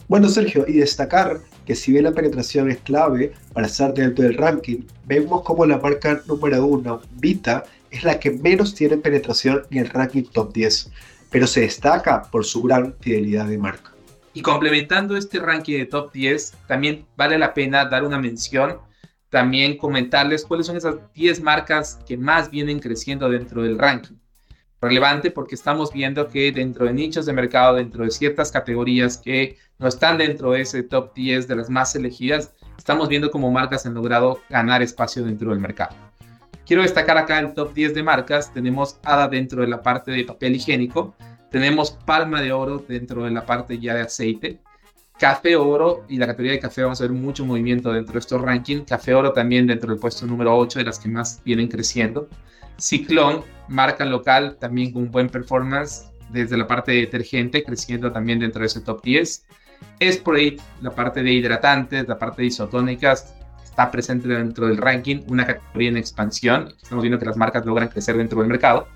Bueno, 0.08 0.30
Sergio, 0.30 0.66
y 0.68 0.74
destacar 0.74 1.40
que 1.66 1.76
si 1.76 1.92
bien 1.92 2.06
la 2.06 2.14
penetración 2.14 2.72
es 2.72 2.78
clave 2.80 3.34
para 3.54 3.68
estar 3.68 3.94
dentro 3.94 4.24
del 4.24 4.38
ranking, 4.38 4.84
vemos 5.06 5.44
como 5.44 5.66
la 5.66 5.78
marca 5.78 6.22
número 6.26 6.66
1, 6.66 7.02
Vita, 7.20 7.66
es 7.92 8.04
la 8.04 8.20
que 8.20 8.32
menos 8.32 8.74
tiene 8.74 8.98
penetración 8.98 9.64
en 9.70 9.80
el 9.80 9.90
ranking 9.90 10.24
top 10.24 10.54
10, 10.54 10.92
pero 11.30 11.46
se 11.46 11.62
destaca 11.62 12.24
por 12.24 12.46
su 12.46 12.64
gran 12.64 12.96
fidelidad 13.00 13.48
de 13.48 13.58
marca. 13.58 13.97
Y 14.38 14.44
complementando 14.44 15.18
este 15.18 15.40
ranking 15.40 15.80
de 15.80 15.88
top 15.88 16.12
10, 16.12 16.58
también 16.68 17.08
vale 17.16 17.40
la 17.40 17.56
pena 17.56 17.86
dar 17.86 18.04
una 18.04 18.20
mención, 18.20 18.78
también 19.32 19.78
comentarles 19.78 20.46
cuáles 20.46 20.68
son 20.68 20.78
esas 20.78 20.98
10 21.16 21.42
marcas 21.42 21.98
que 22.06 22.18
más 22.18 22.52
vienen 22.52 22.78
creciendo 22.78 23.30
dentro 23.30 23.64
del 23.64 23.80
ranking. 23.80 24.14
Relevante 24.80 25.32
porque 25.32 25.56
estamos 25.56 25.92
viendo 25.92 26.28
que 26.28 26.52
dentro 26.52 26.86
de 26.86 26.94
nichos 26.94 27.26
de 27.26 27.34
mercado, 27.34 27.78
dentro 27.78 28.04
de 28.04 28.12
ciertas 28.12 28.52
categorías 28.52 29.18
que 29.18 29.58
no 29.80 29.88
están 29.88 30.20
dentro 30.20 30.52
de 30.52 30.62
ese 30.62 30.84
top 30.84 31.16
10 31.16 31.48
de 31.48 31.56
las 31.56 31.72
más 31.72 31.96
elegidas, 31.96 32.54
estamos 32.78 33.10
viendo 33.10 33.32
cómo 33.32 33.50
marcas 33.52 33.88
han 33.88 33.96
logrado 33.96 34.40
ganar 34.50 34.84
espacio 34.84 35.26
dentro 35.26 35.50
del 35.50 35.60
mercado. 35.60 35.96
Quiero 36.64 36.84
destacar 36.84 37.18
acá 37.18 37.40
el 37.40 37.56
top 37.56 37.74
10 37.74 37.96
de 37.96 38.04
marcas. 38.04 38.54
Tenemos 38.54 39.00
ADA 39.04 39.30
dentro 39.30 39.64
de 39.64 39.68
la 39.68 39.82
parte 39.82 40.12
de 40.12 40.26
papel 40.26 40.58
higiénico, 40.58 41.16
tenemos 41.58 41.90
palma 41.90 42.40
de 42.40 42.52
oro 42.52 42.86
dentro 42.88 43.24
de 43.24 43.32
la 43.32 43.44
parte 43.44 43.80
ya 43.80 43.96
de 43.96 44.02
aceite. 44.02 44.60
Café 45.18 45.56
oro 45.56 46.06
y 46.08 46.18
la 46.18 46.28
categoría 46.28 46.52
de 46.52 46.60
café 46.60 46.84
vamos 46.84 47.02
a 47.02 47.06
ver 47.06 47.14
mucho 47.14 47.44
movimiento 47.48 47.92
dentro 47.92 48.14
de 48.14 48.20
estos 48.20 48.40
rankings. 48.40 48.88
Café 48.88 49.16
oro 49.16 49.34
también 49.34 49.66
dentro 49.66 49.90
del 49.90 50.00
puesto 50.00 50.28
número 50.28 50.56
8 50.56 50.78
de 50.78 50.86
las 50.86 51.00
que 51.00 51.10
más 51.10 51.42
vienen 51.44 51.68
creciendo. 51.68 52.30
Ciclón, 52.78 53.42
marca 53.70 54.06
local, 54.06 54.58
también 54.60 54.94
con 54.94 55.10
buen 55.10 55.30
performance 55.30 56.12
desde 56.30 56.58
la 56.58 56.68
parte 56.68 56.92
de 56.92 57.00
detergente, 57.00 57.64
creciendo 57.64 58.12
también 58.12 58.38
dentro 58.38 58.60
de 58.60 58.68
ese 58.68 58.82
top 58.82 59.02
10. 59.02 59.48
Spray, 60.12 60.58
la 60.82 60.92
parte 60.92 61.24
de 61.24 61.32
hidratantes, 61.32 62.08
la 62.08 62.20
parte 62.20 62.44
de 62.44 62.50
isotónicas, 62.50 63.34
está 63.64 63.90
presente 63.90 64.28
dentro 64.28 64.68
del 64.68 64.78
ranking, 64.78 65.22
una 65.28 65.48
categoría 65.48 65.90
en 65.90 65.98
expansión. 65.98 66.76
Estamos 66.80 67.02
viendo 67.02 67.18
que 67.18 67.26
las 67.26 67.38
marcas 67.38 67.66
logran 67.66 67.88
crecer 67.88 68.16
dentro 68.16 68.42
del 68.42 68.48
mercado. 68.48 68.88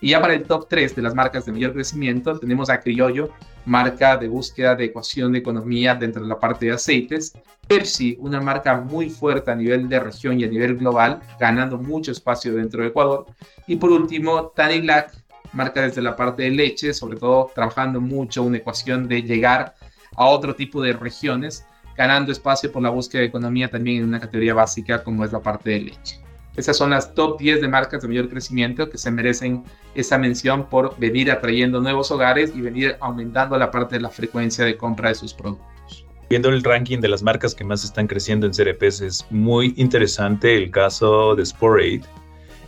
Y 0.00 0.10
ya 0.10 0.20
para 0.20 0.34
el 0.34 0.44
top 0.44 0.66
3 0.68 0.96
de 0.96 1.02
las 1.02 1.14
marcas 1.14 1.44
de 1.44 1.52
mayor 1.52 1.72
crecimiento 1.74 2.38
tenemos 2.38 2.70
a 2.70 2.80
Criollo, 2.80 3.30
marca 3.66 4.16
de 4.16 4.28
búsqueda 4.28 4.74
de 4.74 4.86
ecuación 4.86 5.32
de 5.32 5.40
economía 5.40 5.94
dentro 5.94 6.22
de 6.22 6.28
la 6.28 6.38
parte 6.38 6.66
de 6.66 6.72
aceites. 6.72 7.34
Pepsi, 7.68 8.16
una 8.18 8.40
marca 8.40 8.80
muy 8.80 9.10
fuerte 9.10 9.50
a 9.50 9.54
nivel 9.54 9.88
de 9.88 10.00
región 10.00 10.40
y 10.40 10.44
a 10.44 10.48
nivel 10.48 10.76
global, 10.76 11.20
ganando 11.38 11.76
mucho 11.76 12.12
espacio 12.12 12.54
dentro 12.54 12.82
de 12.82 12.88
Ecuador. 12.88 13.26
Y 13.66 13.76
por 13.76 13.90
último, 13.90 14.52
Tanilac, 14.56 15.12
marca 15.52 15.82
desde 15.82 16.02
la 16.02 16.16
parte 16.16 16.44
de 16.44 16.50
leche, 16.50 16.94
sobre 16.94 17.18
todo 17.18 17.50
trabajando 17.54 18.00
mucho 18.00 18.42
una 18.42 18.56
ecuación 18.56 19.06
de 19.06 19.22
llegar 19.22 19.74
a 20.16 20.26
otro 20.26 20.54
tipo 20.54 20.82
de 20.82 20.94
regiones, 20.94 21.66
ganando 21.96 22.32
espacio 22.32 22.72
por 22.72 22.82
la 22.82 22.90
búsqueda 22.90 23.20
de 23.20 23.28
economía 23.28 23.68
también 23.68 23.98
en 23.98 24.08
una 24.08 24.20
categoría 24.20 24.54
básica 24.54 25.04
como 25.04 25.24
es 25.24 25.32
la 25.32 25.40
parte 25.40 25.70
de 25.70 25.80
leche. 25.80 26.29
Esas 26.56 26.76
son 26.76 26.90
las 26.90 27.14
top 27.14 27.38
10 27.38 27.60
de 27.60 27.68
marcas 27.68 28.02
de 28.02 28.08
mayor 28.08 28.28
crecimiento 28.28 28.90
que 28.90 28.98
se 28.98 29.10
merecen 29.10 29.64
esa 29.94 30.18
mención 30.18 30.68
por 30.68 30.98
venir 30.98 31.30
atrayendo 31.30 31.80
nuevos 31.80 32.10
hogares 32.10 32.52
y 32.54 32.60
venir 32.60 32.96
aumentando 33.00 33.56
la 33.56 33.70
parte 33.70 33.96
de 33.96 34.02
la 34.02 34.10
frecuencia 34.10 34.64
de 34.64 34.76
compra 34.76 35.10
de 35.10 35.14
sus 35.14 35.32
productos. 35.32 36.06
Viendo 36.28 36.48
el 36.48 36.62
ranking 36.62 36.98
de 36.98 37.08
las 37.08 37.22
marcas 37.22 37.54
que 37.54 37.64
más 37.64 37.84
están 37.84 38.06
creciendo 38.06 38.46
en 38.46 38.52
CRPs, 38.52 39.00
es 39.00 39.26
muy 39.30 39.74
interesante 39.76 40.56
el 40.56 40.70
caso 40.70 41.34
de 41.34 41.44
Sporade. 41.44 42.02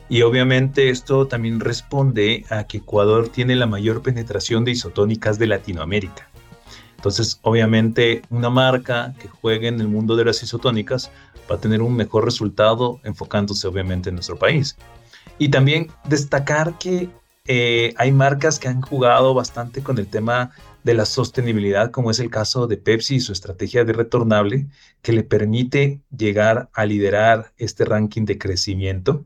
Y 0.08 0.22
obviamente 0.22 0.90
esto 0.90 1.26
también 1.26 1.60
responde 1.60 2.44
a 2.50 2.66
que 2.66 2.78
Ecuador 2.78 3.28
tiene 3.28 3.56
la 3.56 3.66
mayor 3.66 4.02
penetración 4.02 4.64
de 4.64 4.72
isotónicas 4.72 5.38
de 5.38 5.46
Latinoamérica. 5.46 6.28
Entonces, 7.02 7.40
obviamente, 7.42 8.22
una 8.30 8.48
marca 8.48 9.12
que 9.20 9.26
juegue 9.26 9.66
en 9.66 9.80
el 9.80 9.88
mundo 9.88 10.14
de 10.14 10.24
las 10.24 10.40
isotónicas 10.40 11.10
va 11.50 11.56
a 11.56 11.60
tener 11.60 11.82
un 11.82 11.96
mejor 11.96 12.24
resultado 12.24 13.00
enfocándose 13.02 13.66
obviamente 13.66 14.10
en 14.10 14.14
nuestro 14.14 14.38
país. 14.38 14.76
Y 15.36 15.48
también 15.48 15.88
destacar 16.04 16.78
que 16.78 17.08
eh, 17.48 17.92
hay 17.96 18.12
marcas 18.12 18.60
que 18.60 18.68
han 18.68 18.82
jugado 18.82 19.34
bastante 19.34 19.82
con 19.82 19.98
el 19.98 20.06
tema 20.06 20.52
de 20.84 20.94
la 20.94 21.04
sostenibilidad, 21.04 21.90
como 21.90 22.12
es 22.12 22.20
el 22.20 22.30
caso 22.30 22.68
de 22.68 22.76
Pepsi 22.76 23.16
y 23.16 23.20
su 23.20 23.32
estrategia 23.32 23.84
de 23.84 23.94
retornable, 23.94 24.68
que 25.02 25.10
le 25.10 25.24
permite 25.24 26.02
llegar 26.16 26.70
a 26.72 26.86
liderar 26.86 27.52
este 27.56 27.84
ranking 27.84 28.26
de 28.26 28.38
crecimiento, 28.38 29.24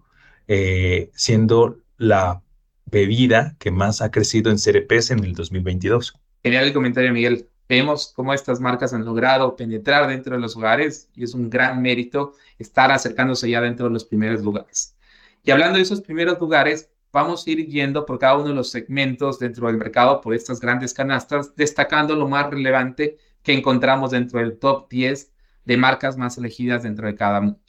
eh, 0.49 1.11
siendo 1.14 1.76
la 1.99 2.40
bebida 2.87 3.54
que 3.59 3.71
más 3.71 4.00
ha 4.00 4.11
crecido 4.11 4.50
en 4.50 4.56
CRPs 4.56 5.11
en 5.11 5.25
el 5.25 5.35
2022. 5.35 6.14
Genial 6.42 6.64
el 6.64 6.73
comentario, 6.73 7.12
Miguel. 7.12 7.50
Vemos 7.68 8.12
cómo 8.14 8.32
estas 8.32 8.61
marcas 8.61 8.92
han 8.92 9.04
logrado 9.04 9.56
penetrar 9.56 10.06
dentro 10.06 10.37
de 10.37 10.40
los 10.40 10.56
hogares 10.56 11.08
y 11.14 11.25
es 11.25 11.35
un 11.35 11.50
gran 11.50 11.82
mérito 11.82 12.35
estar 12.58 12.92
acercándose 12.92 13.50
ya 13.50 13.61
dentro 13.61 13.87
de 13.87 13.92
los 13.92 14.04
primeros 14.04 14.42
lugares. 14.42 14.96
Y 15.42 15.50
hablando 15.50 15.76
de 15.76 15.82
esos 15.82 16.00
primeros 16.00 16.38
lugares, 16.40 16.90
vamos 17.12 17.46
a 17.46 17.50
ir 17.50 17.66
yendo 17.66 18.06
por 18.06 18.18
cada 18.18 18.37
uno 18.37 18.49
de 18.49 18.54
los 18.54 18.70
segmentos 18.70 19.38
dentro 19.38 19.66
del 19.66 19.78
mercado 19.78 20.20
por 20.20 20.35
estas 20.35 20.61
grandes 20.61 20.94
canastas, 20.94 21.56
destacando 21.56 22.14
lo 22.14 22.28
más 22.28 22.50
relevante 22.50 23.18
que 23.42 23.52
encontramos 23.52 24.11
dentro 24.11 24.38
del 24.40 24.58
top 24.58 24.88
10 24.90 25.32
de 25.64 25.76
marcas 25.76 26.16
más 26.16 26.38
elegidas 26.38 26.82
dentro 26.82 27.06
de 27.06 27.14
cada 27.14 27.40
mundo. 27.40 27.61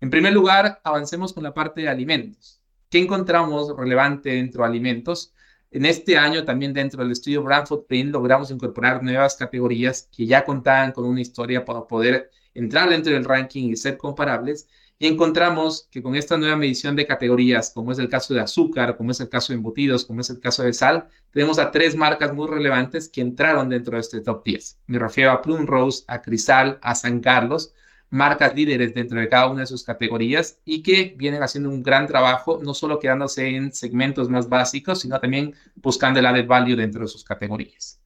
En 0.00 0.08
primer 0.08 0.32
lugar, 0.32 0.80
avancemos 0.82 1.32
con 1.32 1.42
la 1.42 1.52
parte 1.52 1.82
de 1.82 1.88
alimentos. 1.88 2.62
¿Qué 2.88 2.98
encontramos 2.98 3.76
relevante 3.76 4.30
dentro 4.30 4.62
de 4.62 4.68
alimentos? 4.68 5.34
En 5.72 5.86
este 5.86 6.18
año 6.18 6.44
también 6.44 6.72
dentro 6.72 7.02
del 7.02 7.12
estudio 7.12 7.44
Brand 7.44 7.68
Footprint 7.68 8.10
logramos 8.10 8.50
incorporar 8.50 9.04
nuevas 9.04 9.36
categorías 9.36 10.08
que 10.10 10.26
ya 10.26 10.44
contaban 10.44 10.90
con 10.90 11.04
una 11.04 11.20
historia 11.20 11.64
para 11.64 11.86
poder 11.86 12.30
entrar 12.54 12.90
dentro 12.90 13.12
del 13.12 13.24
ranking 13.24 13.68
y 13.68 13.76
ser 13.76 13.96
comparables. 13.96 14.68
Y 14.98 15.06
encontramos 15.06 15.88
que 15.90 16.02
con 16.02 16.16
esta 16.16 16.36
nueva 16.36 16.56
medición 16.56 16.96
de 16.96 17.06
categorías, 17.06 17.70
como 17.70 17.92
es 17.92 18.00
el 18.00 18.08
caso 18.08 18.34
de 18.34 18.40
azúcar, 18.40 18.96
como 18.96 19.12
es 19.12 19.20
el 19.20 19.28
caso 19.28 19.52
de 19.52 19.58
embutidos, 19.58 20.04
como 20.04 20.22
es 20.22 20.30
el 20.30 20.40
caso 20.40 20.64
de 20.64 20.72
sal, 20.72 21.08
tenemos 21.30 21.60
a 21.60 21.70
tres 21.70 21.94
marcas 21.94 22.34
muy 22.34 22.48
relevantes 22.48 23.08
que 23.08 23.20
entraron 23.20 23.68
dentro 23.68 23.94
de 23.94 24.00
este 24.00 24.20
top 24.20 24.44
10. 24.44 24.80
Me 24.88 24.98
refiero 24.98 25.30
a 25.30 25.40
Plum 25.40 25.66
Rose, 25.66 26.02
a 26.08 26.20
Crisal, 26.20 26.80
a 26.82 26.96
San 26.96 27.20
Carlos, 27.20 27.72
marcas 28.10 28.54
líderes 28.54 28.92
dentro 28.92 29.20
de 29.20 29.28
cada 29.28 29.48
una 29.48 29.60
de 29.60 29.66
sus 29.66 29.84
categorías 29.84 30.58
y 30.64 30.82
que 30.82 31.14
vienen 31.16 31.42
haciendo 31.42 31.70
un 31.70 31.82
gran 31.82 32.06
trabajo, 32.06 32.60
no 32.62 32.74
solo 32.74 32.98
quedándose 32.98 33.48
en 33.48 33.72
segmentos 33.72 34.28
más 34.28 34.48
básicos, 34.48 35.00
sino 35.00 35.18
también 35.20 35.54
buscando 35.76 36.18
el 36.18 36.26
added 36.26 36.46
value 36.46 36.76
dentro 36.76 37.02
de 37.02 37.08
sus 37.08 37.24
categorías. 37.24 38.00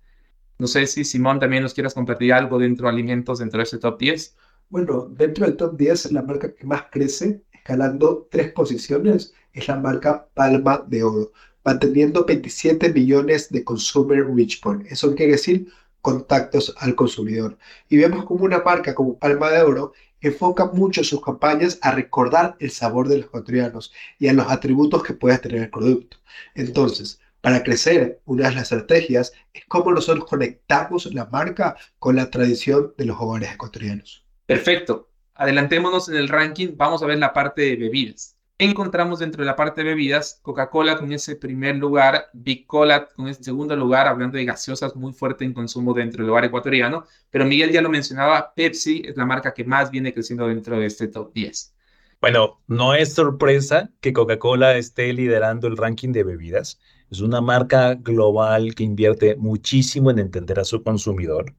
No 0.59 0.67
sé 0.67 0.87
si 0.87 1.05
Simón 1.05 1.41
también 1.41 1.63
nos 1.63 1.75
quieras 1.75 1.95
compartir 1.95 2.33
algo 2.33 2.59
dentro 2.59 2.87
de 2.87 2.93
alimentos 2.93 3.39
dentro 3.39 3.59
de 3.59 3.65
ese 3.65 3.79
top 3.79 3.99
10. 3.99 4.37
Bueno, 4.69 5.09
dentro 5.11 5.47
del 5.47 5.57
top 5.57 5.77
10, 5.77 6.13
la 6.13 6.23
marca 6.23 6.55
que 6.55 6.67
más 6.67 6.85
crece, 6.91 7.43
escalando 7.53 8.29
tres 8.31 8.53
posiciones, 8.53 9.35
es 9.53 9.69
la 9.69 9.77
marca 9.77 10.29
Palma 10.35 10.85
de 10.87 11.03
Oro, 11.03 11.33
manteniendo 11.65 12.25
27 12.25 12.93
millones 12.93 13.51
de 13.51 13.65
consumer 13.65 14.27
reach 14.27 14.61
point. 14.61 14.87
Eso 14.87 15.15
quiere 15.15 15.33
decir 15.33 15.67
contactos 16.05 16.75
al 16.81 16.95
consumidor. 16.95 17.57
Y 17.89 17.97
vemos 17.97 18.27
como 18.27 18.45
una 18.45 18.59
marca 18.59 18.95
como 18.95 19.19
Palma 19.19 19.49
de 19.49 19.63
Oro 19.63 19.95
enfoca 20.21 20.67
mucho 20.67 21.03
sus 21.03 21.23
campañas 21.23 21.79
a 21.81 21.93
recordar 21.93 22.57
el 22.59 22.71
sabor 22.71 23.09
de 23.09 23.17
los 23.17 23.27
ecuatorianos 23.27 23.91
y 24.19 24.29
a 24.29 24.35
los 24.35 24.51
atributos 24.51 25.03
que 25.03 25.15
puede 25.15 25.39
tener 25.39 25.63
el 25.63 25.71
producto. 25.71 26.19
Entonces, 26.55 27.21
para 27.41 27.63
crecer, 27.63 28.21
una 28.27 28.49
de 28.51 28.55
las 28.55 28.65
estrategias 28.65 29.33
es 29.55 29.65
cómo 29.67 29.93
nosotros 29.93 30.27
conectamos 30.27 31.07
la 31.15 31.25
marca 31.25 31.75
con 31.99 32.17
la 32.17 32.31
tradición 32.31 32.93
de 32.99 33.07
los 33.07 33.19
hogares 33.19 33.53
ecuatorianos. 33.53 34.27
Perfecto. 34.45 35.09
Adelantémonos 35.35 36.11
en 36.11 36.17
el 36.17 36.29
ranking. 36.29 36.75
Vamos 36.77 37.03
a 37.03 37.07
ver 37.07 37.19
la 37.19 37.33
parte 37.33 37.63
de 37.63 37.77
bebidas. 37.77 38.34
Encontramos 38.59 39.19
dentro 39.19 39.43
de 39.43 39.47
la 39.47 39.57
parte 39.57 39.83
de 39.83 39.91
bebidas? 39.91 40.39
Coca-Cola 40.43 40.97
con 40.97 41.13
ese 41.13 41.37
primer 41.37 41.77
lugar, 41.77 42.27
Big 42.33 42.67
Cola 42.67 43.09
con 43.09 43.29
ese 43.29 43.43
segundo 43.43 43.77
lugar, 43.77 44.07
hablando 44.07 44.37
de 44.37 44.45
gaseosas 44.45 44.95
muy 44.97 45.13
fuerte 45.13 45.45
en 45.45 45.53
consumo 45.53 45.95
dentro 45.95 46.19
del 46.19 46.29
lugar 46.29 46.45
ecuatoriano, 46.45 47.05
pero 47.31 47.45
Miguel 47.45 47.73
ya 47.73 47.83
lo 47.83 47.91
mencionaba, 47.91 48.53
Pepsi 48.55 49.03
es 49.05 49.17
la 49.17 49.27
marca 49.27 49.53
que 49.55 49.65
más 49.65 49.91
viene 49.91 50.13
creciendo 50.13 50.47
dentro 50.47 50.79
de 50.79 50.87
este 50.87 51.09
top 51.09 51.33
10. 51.33 51.75
Bueno, 52.21 52.61
no 52.67 52.95
es 52.95 53.13
sorpresa 53.15 53.91
que 54.01 54.13
Coca-Cola 54.13 54.77
esté 54.77 55.13
liderando 55.13 55.67
el 55.67 55.77
ranking 55.77 56.13
de 56.13 56.25
bebidas. 56.25 56.81
Es 57.11 57.21
una 57.21 57.41
marca 57.41 57.95
global 57.95 58.75
que 58.75 58.83
invierte 58.83 59.37
muchísimo 59.37 60.11
en 60.11 60.19
entender 60.19 60.59
a 60.59 60.65
su 60.65 60.83
consumidor 60.83 61.55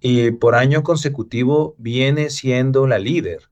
y 0.00 0.30
por 0.32 0.54
año 0.54 0.82
consecutivo 0.82 1.74
viene 1.78 2.30
siendo 2.30 2.86
la 2.86 2.98
líder. 2.98 3.48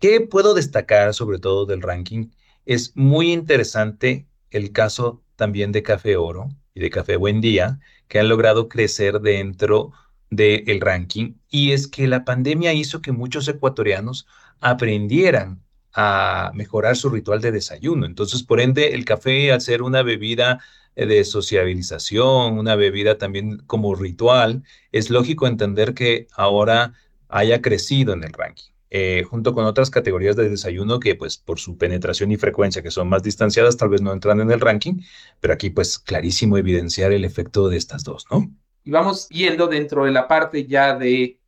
¿Qué 0.00 0.22
puedo 0.22 0.54
destacar 0.54 1.12
sobre 1.12 1.38
todo 1.38 1.66
del 1.66 1.82
ranking? 1.82 2.30
Es 2.64 2.96
muy 2.96 3.32
interesante 3.32 4.26
el 4.50 4.72
caso 4.72 5.22
también 5.36 5.72
de 5.72 5.82
Café 5.82 6.16
Oro 6.16 6.48
y 6.72 6.80
de 6.80 6.88
Café 6.88 7.16
Buen 7.16 7.42
Día, 7.42 7.80
que 8.08 8.18
han 8.18 8.30
logrado 8.30 8.68
crecer 8.70 9.20
dentro 9.20 9.92
del 10.30 10.80
ranking. 10.80 11.34
Y 11.50 11.72
es 11.72 11.86
que 11.86 12.08
la 12.08 12.24
pandemia 12.24 12.72
hizo 12.72 13.02
que 13.02 13.12
muchos 13.12 13.46
ecuatorianos 13.48 14.26
aprendieran 14.60 15.62
a 15.92 16.50
mejorar 16.54 16.96
su 16.96 17.10
ritual 17.10 17.42
de 17.42 17.52
desayuno. 17.52 18.06
Entonces, 18.06 18.42
por 18.42 18.60
ende, 18.60 18.94
el 18.94 19.04
café, 19.04 19.52
al 19.52 19.60
ser 19.60 19.82
una 19.82 20.02
bebida 20.02 20.60
eh, 20.96 21.04
de 21.04 21.24
sociabilización, 21.24 22.58
una 22.58 22.74
bebida 22.74 23.18
también 23.18 23.58
como 23.66 23.94
ritual, 23.94 24.62
es 24.92 25.10
lógico 25.10 25.46
entender 25.46 25.92
que 25.92 26.26
ahora 26.32 26.94
haya 27.28 27.60
crecido 27.60 28.14
en 28.14 28.24
el 28.24 28.32
ranking. 28.32 28.70
Eh, 28.92 29.22
junto 29.30 29.54
con 29.54 29.66
otras 29.66 29.88
categorías 29.88 30.34
de 30.34 30.48
desayuno 30.48 30.98
que 30.98 31.14
pues 31.14 31.36
por 31.36 31.60
su 31.60 31.78
penetración 31.78 32.32
y 32.32 32.36
frecuencia 32.36 32.82
que 32.82 32.90
son 32.90 33.08
más 33.08 33.22
distanciadas 33.22 33.76
tal 33.76 33.88
vez 33.88 34.02
no 34.02 34.12
entran 34.12 34.40
en 34.40 34.50
el 34.50 34.60
ranking, 34.60 34.94
pero 35.38 35.54
aquí 35.54 35.70
pues 35.70 35.98
clarísimo 36.00 36.58
evidenciar 36.58 37.12
el 37.12 37.24
efecto 37.24 37.68
de 37.68 37.76
estas 37.76 38.02
dos, 38.02 38.26
¿no? 38.32 38.50
Y 38.82 38.90
vamos 38.90 39.28
yendo 39.28 39.68
dentro 39.68 40.04
de 40.06 40.10
la 40.10 40.26
parte 40.26 40.66
ya 40.66 40.96
de, 40.96 41.38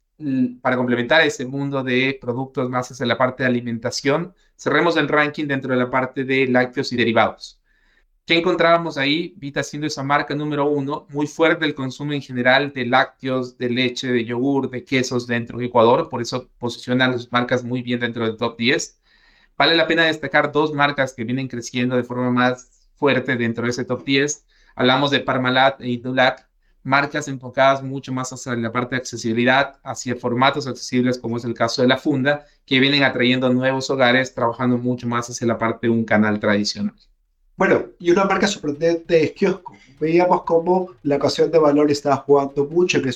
para 0.60 0.76
complementar 0.76 1.22
ese 1.22 1.44
mundo 1.44 1.82
de 1.82 2.16
productos 2.20 2.68
más 2.70 2.90
hacia 2.92 3.06
la 3.06 3.18
parte 3.18 3.42
de 3.42 3.48
alimentación, 3.48 4.34
cerremos 4.56 4.96
el 4.96 5.08
ranking 5.08 5.46
dentro 5.46 5.72
de 5.72 5.80
la 5.80 5.90
parte 5.90 6.24
de 6.24 6.46
lácteos 6.46 6.92
y 6.92 6.96
derivados. 6.96 7.61
¿Qué 8.24 8.38
encontrábamos 8.38 8.98
ahí? 8.98 9.34
Vita 9.36 9.64
siendo 9.64 9.88
esa 9.88 10.04
marca 10.04 10.32
número 10.34 10.68
uno, 10.68 11.06
muy 11.10 11.26
fuerte 11.26 11.64
el 11.64 11.74
consumo 11.74 12.12
en 12.12 12.22
general 12.22 12.72
de 12.72 12.86
lácteos, 12.86 13.58
de 13.58 13.68
leche, 13.68 14.12
de 14.12 14.24
yogur, 14.24 14.70
de 14.70 14.84
quesos 14.84 15.26
dentro 15.26 15.58
de 15.58 15.66
Ecuador, 15.66 16.08
por 16.08 16.22
eso 16.22 16.48
posicionan 16.58 17.12
las 17.12 17.32
marcas 17.32 17.64
muy 17.64 17.82
bien 17.82 17.98
dentro 17.98 18.24
del 18.24 18.36
top 18.36 18.56
10. 18.56 19.00
Vale 19.58 19.74
la 19.74 19.88
pena 19.88 20.04
destacar 20.04 20.52
dos 20.52 20.72
marcas 20.72 21.14
que 21.14 21.24
vienen 21.24 21.48
creciendo 21.48 21.96
de 21.96 22.04
forma 22.04 22.30
más 22.30 22.90
fuerte 22.94 23.36
dentro 23.36 23.64
de 23.64 23.70
ese 23.70 23.84
top 23.84 24.04
10. 24.04 24.46
Hablamos 24.76 25.10
de 25.10 25.20
Parmalat 25.20 25.80
e 25.80 25.88
Idulac, 25.88 26.48
marcas 26.84 27.26
enfocadas 27.26 27.82
mucho 27.82 28.12
más 28.12 28.32
hacia 28.32 28.54
la 28.54 28.70
parte 28.70 28.94
de 28.94 29.00
accesibilidad, 29.00 29.80
hacia 29.82 30.14
formatos 30.14 30.68
accesibles, 30.68 31.18
como 31.18 31.38
es 31.38 31.44
el 31.44 31.54
caso 31.54 31.82
de 31.82 31.88
la 31.88 31.98
funda, 31.98 32.46
que 32.66 32.78
vienen 32.78 33.02
atrayendo 33.02 33.52
nuevos 33.52 33.90
hogares, 33.90 34.32
trabajando 34.32 34.78
mucho 34.78 35.08
más 35.08 35.28
hacia 35.28 35.46
la 35.48 35.58
parte 35.58 35.88
de 35.88 35.92
un 35.92 36.04
canal 36.04 36.38
tradicional. 36.38 36.94
Bueno, 37.62 37.84
y 38.00 38.10
una 38.10 38.24
marca 38.24 38.48
sorprendente 38.48 39.22
es 39.22 39.30
Kiosco. 39.34 39.76
Veíamos 40.00 40.42
cómo 40.42 40.94
la 41.04 41.14
ocasión 41.14 41.48
de 41.52 41.60
valor 41.60 41.92
estaba 41.92 42.16
jugando 42.16 42.64
mucho 42.64 42.98
en, 42.98 43.08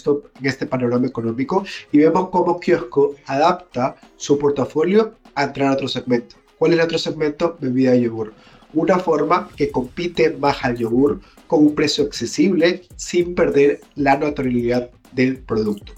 este 0.44 0.66
panorama 0.66 1.04
económico 1.04 1.64
y 1.90 1.98
vemos 1.98 2.28
cómo 2.28 2.60
Kiosco 2.60 3.16
adapta 3.26 3.96
su 4.16 4.38
portafolio 4.38 5.14
a 5.34 5.42
entrar 5.42 5.70
a 5.70 5.72
otro 5.72 5.88
segmento. 5.88 6.36
¿Cuál 6.58 6.74
es 6.74 6.78
el 6.78 6.84
otro 6.84 6.96
segmento? 6.96 7.56
Bebida 7.60 7.90
de 7.90 8.02
yogur. 8.02 8.34
Una 8.72 9.00
forma 9.00 9.50
que 9.56 9.72
compite 9.72 10.30
más 10.30 10.64
al 10.64 10.76
yogur 10.76 11.20
con 11.48 11.66
un 11.66 11.74
precio 11.74 12.04
accesible 12.04 12.82
sin 12.94 13.34
perder 13.34 13.80
la 13.96 14.16
naturalidad 14.16 14.90
del 15.10 15.38
producto. 15.38 15.92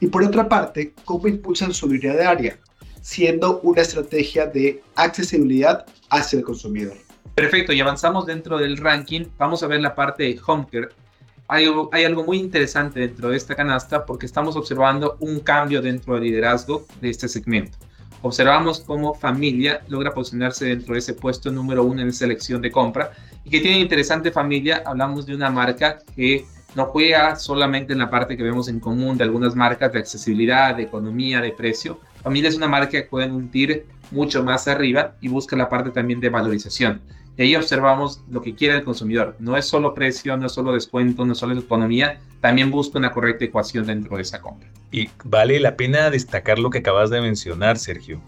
Y 0.00 0.08
por 0.08 0.24
otra 0.24 0.48
parte, 0.48 0.94
cómo 1.04 1.28
impulsan 1.28 1.72
su 1.72 1.88
línea 1.88 2.14
de 2.14 2.24
área, 2.24 2.58
siendo 3.02 3.60
una 3.60 3.82
estrategia 3.82 4.46
de 4.46 4.82
accesibilidad 4.96 5.86
hacia 6.10 6.40
el 6.40 6.44
consumidor. 6.44 7.03
Perfecto, 7.34 7.72
y 7.72 7.80
avanzamos 7.80 8.26
dentro 8.26 8.58
del 8.58 8.76
ranking. 8.76 9.24
Vamos 9.38 9.62
a 9.64 9.66
ver 9.66 9.80
la 9.80 9.94
parte 9.94 10.22
de 10.22 10.40
home 10.46 10.66
care. 10.70 10.88
Hay, 11.48 11.66
algo 12.04 12.24
muy 12.24 12.38
interesante 12.38 13.00
dentro 13.00 13.28
de 13.28 13.36
esta 13.36 13.56
canasta 13.56 14.06
porque 14.06 14.24
estamos 14.24 14.54
observando 14.56 15.16
un 15.18 15.40
cambio 15.40 15.82
dentro 15.82 16.14
del 16.14 16.24
liderazgo 16.24 16.86
de 17.00 17.10
este 17.10 17.28
segmento. 17.28 17.76
Observamos 18.22 18.80
cómo 18.80 19.14
familia 19.14 19.82
logra 19.88 20.14
posicionarse 20.14 20.66
dentro 20.66 20.94
de 20.94 21.00
ese 21.00 21.12
puesto 21.12 21.50
número 21.50 21.82
uno 21.82 22.02
en 22.02 22.12
selección 22.12 22.62
de 22.62 22.70
compra 22.70 23.10
y 23.44 23.50
que 23.50 23.60
tiene 23.60 23.80
interesante 23.80 24.30
familia. 24.30 24.84
Hablamos 24.86 25.26
de 25.26 25.34
una 25.34 25.50
marca 25.50 25.98
que 26.14 26.46
no 26.76 26.86
juega 26.86 27.36
solamente 27.36 27.92
en 27.92 27.98
la 27.98 28.10
parte 28.10 28.36
que 28.36 28.42
vemos 28.44 28.68
en 28.68 28.78
común 28.78 29.18
de 29.18 29.24
algunas 29.24 29.56
marcas 29.56 29.92
de 29.92 29.98
accesibilidad, 29.98 30.76
de 30.76 30.84
economía, 30.84 31.40
de 31.40 31.50
precio. 31.50 31.98
Familia 32.22 32.48
es 32.48 32.56
una 32.56 32.68
marca 32.68 32.92
que 32.92 33.02
puede 33.02 33.30
hundir 33.30 33.86
mucho 34.12 34.42
más 34.44 34.68
arriba 34.68 35.16
y 35.20 35.28
busca 35.28 35.56
la 35.56 35.68
parte 35.68 35.90
también 35.90 36.20
de 36.20 36.30
valorización. 36.30 37.02
Y 37.36 37.42
ahí 37.42 37.56
observamos 37.56 38.22
lo 38.30 38.42
que 38.42 38.54
quiere 38.54 38.76
el 38.76 38.84
consumidor. 38.84 39.36
No 39.38 39.56
es 39.56 39.66
solo 39.66 39.92
precio, 39.92 40.36
no 40.36 40.46
es 40.46 40.52
solo 40.52 40.72
descuento, 40.72 41.24
no 41.24 41.32
es 41.32 41.38
solo 41.38 41.58
economía, 41.58 42.20
también 42.40 42.70
busca 42.70 42.98
una 42.98 43.10
correcta 43.10 43.44
ecuación 43.44 43.86
dentro 43.86 44.16
de 44.16 44.22
esa 44.22 44.40
compra. 44.40 44.68
Y 44.92 45.08
vale 45.24 45.58
la 45.58 45.76
pena 45.76 46.10
destacar 46.10 46.58
lo 46.58 46.70
que 46.70 46.78
acabas 46.78 47.10
de 47.10 47.20
mencionar, 47.20 47.78
Sergio. 47.78 48.20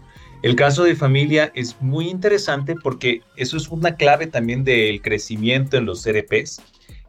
El 0.43 0.55
caso 0.55 0.83
de 0.83 0.95
familia 0.95 1.51
es 1.55 1.77
muy 1.81 2.09
interesante 2.09 2.75
porque 2.75 3.21
eso 3.37 3.57
es 3.57 3.69
una 3.69 3.95
clave 3.95 4.27
también 4.27 4.63
del 4.63 5.01
crecimiento 5.01 5.77
en 5.77 5.85
los 5.85 6.03
CRPs 6.03 6.61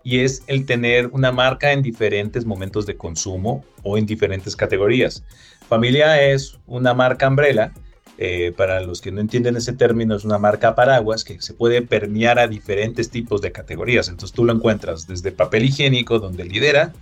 y 0.03 0.21
es 0.21 0.43
el 0.47 0.65
tener 0.65 1.09
una 1.09 1.33
marca 1.33 1.73
en 1.73 1.83
diferentes 1.83 2.47
momentos 2.47 2.87
de 2.87 2.97
consumo 2.97 3.65
o 3.83 3.99
en 3.99 4.07
diferentes 4.07 4.57
categorías. 4.57 5.25
Familia 5.69 6.23
es 6.23 6.59
una 6.67 6.95
marca 6.95 7.29
umbrella 7.29 7.73
eh, 8.21 8.53
para 8.57 8.81
los 8.81 9.01
que 9.01 9.13
no 9.13 9.21
entienden 9.21 9.57
ese 9.57 9.73
término, 9.73 10.17
es 10.17 10.25
una 10.25 10.39
marca 10.39 10.75
paraguas 10.75 11.23
que 11.23 11.41
se 11.41 11.55
puede 11.55 11.83
permear 11.83 12.41
a 12.41 12.49
diferentes 12.49 13.11
tipos 13.11 13.41
de 13.41 13.53
categorías. 13.53 14.09
Entonces 14.09 14.35
tú 14.35 14.45
lo 14.45 14.53
encuentras 14.53 15.07
desde 15.07 15.31
papel 15.31 15.65
higiénico, 15.65 16.19
donde 16.19 16.45
lidera, 16.45 16.93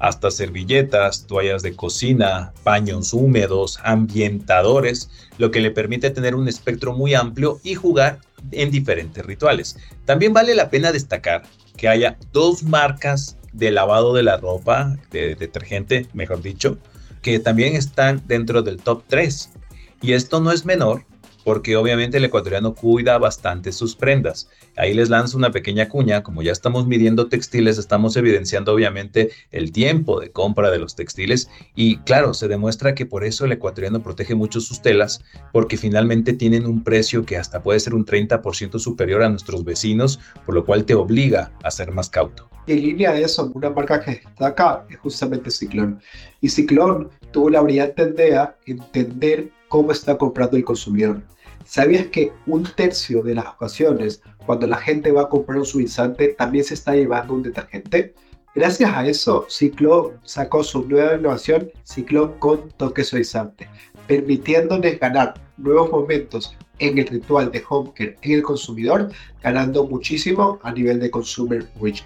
hasta 0.00 0.32
servilletas, 0.32 1.26
toallas 1.26 1.62
de 1.62 1.76
cocina, 1.76 2.52
paños 2.64 3.12
húmedos, 3.12 3.78
ambientadores, 3.84 5.10
lo 5.38 5.52
que 5.52 5.60
le 5.60 5.70
permite 5.70 6.10
tener 6.10 6.34
un 6.34 6.48
espectro 6.48 6.92
muy 6.92 7.14
amplio 7.14 7.60
y 7.62 7.76
jugar 7.76 8.18
en 8.50 8.72
diferentes 8.72 9.24
rituales. 9.24 9.76
También 10.04 10.32
vale 10.32 10.56
la 10.56 10.70
pena 10.70 10.90
destacar 10.90 11.44
que 11.76 11.88
haya 11.88 12.18
dos 12.32 12.64
marcas 12.64 13.36
de 13.52 13.70
lavado 13.70 14.12
de 14.12 14.24
la 14.24 14.36
ropa, 14.36 14.96
de 15.12 15.36
detergente, 15.36 16.08
mejor 16.12 16.42
dicho, 16.42 16.78
que 17.22 17.38
también 17.38 17.76
están 17.76 18.22
dentro 18.26 18.62
del 18.62 18.78
top 18.78 19.02
3. 19.08 19.50
Y 20.04 20.12
esto 20.12 20.38
no 20.38 20.52
es 20.52 20.66
menor 20.66 21.06
porque 21.44 21.76
obviamente 21.76 22.18
el 22.18 22.24
ecuatoriano 22.26 22.74
cuida 22.74 23.16
bastante 23.16 23.72
sus 23.72 23.96
prendas. 23.96 24.50
Ahí 24.76 24.92
les 24.92 25.08
lanzo 25.08 25.38
una 25.38 25.50
pequeña 25.50 25.88
cuña, 25.88 26.22
como 26.22 26.42
ya 26.42 26.52
estamos 26.52 26.86
midiendo 26.86 27.28
textiles, 27.28 27.78
estamos 27.78 28.14
evidenciando 28.18 28.74
obviamente 28.74 29.30
el 29.50 29.72
tiempo 29.72 30.20
de 30.20 30.30
compra 30.30 30.70
de 30.70 30.78
los 30.78 30.94
textiles 30.94 31.48
y 31.74 31.98
claro, 31.98 32.34
se 32.34 32.48
demuestra 32.48 32.94
que 32.94 33.06
por 33.06 33.24
eso 33.24 33.46
el 33.46 33.52
ecuatoriano 33.52 34.02
protege 34.02 34.34
mucho 34.34 34.60
sus 34.60 34.82
telas, 34.82 35.24
porque 35.52 35.78
finalmente 35.78 36.34
tienen 36.34 36.66
un 36.66 36.84
precio 36.84 37.24
que 37.24 37.38
hasta 37.38 37.62
puede 37.62 37.80
ser 37.80 37.94
un 37.94 38.04
30% 38.04 38.78
superior 38.78 39.22
a 39.22 39.30
nuestros 39.30 39.64
vecinos, 39.64 40.20
por 40.44 40.54
lo 40.54 40.66
cual 40.66 40.84
te 40.84 40.94
obliga 40.94 41.50
a 41.62 41.70
ser 41.70 41.92
más 41.92 42.10
cauto. 42.10 42.50
En 42.66 42.80
línea 42.80 43.12
de 43.12 43.22
eso, 43.22 43.50
una 43.54 43.70
marca 43.70 44.00
que 44.00 44.12
destaca 44.12 44.86
es 44.88 44.98
justamente 44.98 45.50
Ciclón. 45.50 46.00
Y 46.40 46.48
Ciclón 46.48 47.10
tuvo 47.30 47.50
la 47.50 47.60
brillante 47.60 48.02
idea 48.04 48.56
de 48.64 48.72
entender 48.72 49.50
cómo 49.74 49.90
está 49.90 50.16
comprando 50.16 50.56
el 50.56 50.64
consumidor. 50.64 51.20
¿Sabías 51.64 52.06
que 52.06 52.32
un 52.46 52.62
tercio 52.62 53.24
de 53.24 53.34
las 53.34 53.46
ocasiones, 53.46 54.22
cuando 54.46 54.68
la 54.68 54.76
gente 54.76 55.10
va 55.10 55.22
a 55.22 55.28
comprar 55.28 55.58
un 55.58 55.66
suavizante, 55.66 56.28
también 56.28 56.64
se 56.64 56.74
está 56.74 56.94
llevando 56.94 57.34
un 57.34 57.42
detergente? 57.42 58.14
Gracias 58.54 58.94
a 58.94 59.04
eso, 59.04 59.46
Ciclo 59.48 60.14
sacó 60.22 60.62
su 60.62 60.84
nueva 60.86 61.16
innovación, 61.16 61.72
Ciclón 61.82 62.38
con 62.38 62.68
toque 62.76 63.02
suavizante, 63.02 63.68
permitiéndoles 64.06 65.00
ganar 65.00 65.34
nuevos 65.56 65.90
momentos 65.90 66.56
en 66.78 66.96
el 66.96 67.08
ritual 67.08 67.50
de 67.50 67.64
home 67.68 67.90
care 67.96 68.16
en 68.22 68.30
el 68.30 68.42
consumidor, 68.44 69.10
ganando 69.42 69.88
muchísimo 69.88 70.60
a 70.62 70.70
nivel 70.70 71.00
de 71.00 71.10
consumer 71.10 71.66
rich. 71.82 72.04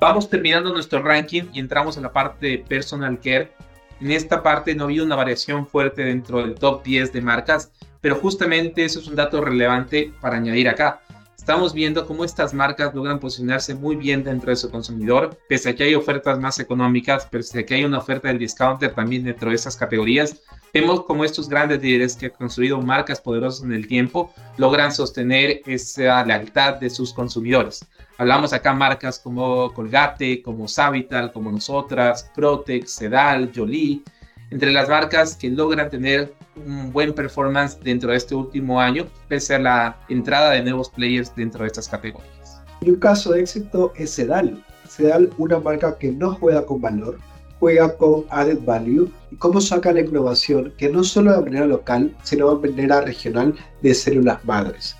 Vamos 0.00 0.30
terminando 0.30 0.72
nuestro 0.72 1.02
ranking 1.02 1.42
y 1.52 1.60
entramos 1.60 1.98
en 1.98 2.04
la 2.04 2.12
parte 2.14 2.46
de 2.46 2.58
personal 2.66 3.20
care 3.20 3.52
en 4.00 4.10
esta 4.10 4.42
parte 4.42 4.74
no 4.74 4.84
ha 4.84 4.86
habido 4.86 5.04
una 5.04 5.16
variación 5.16 5.66
fuerte 5.66 6.02
dentro 6.02 6.38
del 6.38 6.54
top 6.54 6.82
10 6.82 7.12
de 7.12 7.20
marcas, 7.20 7.70
pero 8.00 8.16
justamente 8.16 8.84
eso 8.84 9.00
es 9.00 9.06
un 9.06 9.16
dato 9.16 9.40
relevante 9.40 10.12
para 10.20 10.36
añadir 10.36 10.68
acá. 10.68 11.02
Estamos 11.36 11.72
viendo 11.72 12.06
cómo 12.06 12.24
estas 12.24 12.52
marcas 12.54 12.94
logran 12.94 13.18
posicionarse 13.18 13.74
muy 13.74 13.96
bien 13.96 14.22
dentro 14.22 14.50
de 14.50 14.56
su 14.56 14.70
consumidor, 14.70 15.38
pese 15.48 15.70
a 15.70 15.74
que 15.74 15.84
hay 15.84 15.94
ofertas 15.94 16.38
más 16.38 16.58
económicas, 16.58 17.26
pese 17.26 17.60
a 17.60 17.66
que 17.66 17.74
hay 17.74 17.84
una 17.84 17.98
oferta 17.98 18.28
del 18.28 18.38
discounter 18.38 18.92
también 18.92 19.24
dentro 19.24 19.50
de 19.50 19.56
esas 19.56 19.76
categorías, 19.76 20.42
Vemos 20.72 21.04
cómo 21.04 21.24
estos 21.24 21.48
grandes 21.48 21.82
líderes 21.82 22.14
que 22.14 22.26
han 22.26 22.32
construido 22.32 22.80
marcas 22.80 23.20
poderosas 23.20 23.64
en 23.64 23.72
el 23.72 23.88
tiempo 23.88 24.32
logran 24.56 24.92
sostener 24.92 25.62
esa 25.66 26.24
lealtad 26.24 26.76
de 26.76 26.88
sus 26.90 27.12
consumidores. 27.12 27.84
Hablamos 28.18 28.52
acá 28.52 28.72
marcas 28.72 29.18
como 29.18 29.72
Colgate, 29.74 30.42
como 30.42 30.68
Savital, 30.68 31.32
como 31.32 31.50
nosotras, 31.50 32.30
Protex, 32.36 32.92
Sedal, 32.92 33.50
Jolie, 33.52 34.02
entre 34.50 34.72
las 34.72 34.88
marcas 34.88 35.34
que 35.34 35.50
logran 35.50 35.90
tener 35.90 36.34
un 36.54 36.92
buen 36.92 37.14
performance 37.14 37.80
dentro 37.82 38.12
de 38.12 38.18
este 38.18 38.36
último 38.36 38.80
año, 38.80 39.06
pese 39.26 39.56
a 39.56 39.58
la 39.58 39.96
entrada 40.08 40.50
de 40.50 40.62
nuevos 40.62 40.88
players 40.90 41.34
dentro 41.34 41.62
de 41.62 41.68
estas 41.68 41.88
categorías. 41.88 42.62
Y 42.80 42.90
un 42.90 42.96
caso 42.96 43.32
de 43.32 43.40
éxito 43.40 43.92
es 43.96 44.10
Sedal. 44.10 44.64
Sedal, 44.88 45.30
una 45.38 45.58
marca 45.58 45.98
que 45.98 46.12
no 46.12 46.34
juega 46.34 46.64
con 46.64 46.80
valor, 46.80 47.18
juega 47.60 47.96
con 47.96 48.24
added 48.30 48.58
value 48.64 49.10
y 49.30 49.36
cómo 49.36 49.60
saca 49.60 49.92
la 49.92 50.00
innovación 50.00 50.72
que 50.78 50.88
no 50.88 51.04
solo 51.04 51.32
de 51.32 51.42
manera 51.42 51.66
local, 51.66 52.16
sino 52.24 52.56
de 52.56 52.70
manera 52.70 53.02
regional 53.02 53.54
de 53.82 53.94
células 53.94 54.44
madres. 54.44 54.96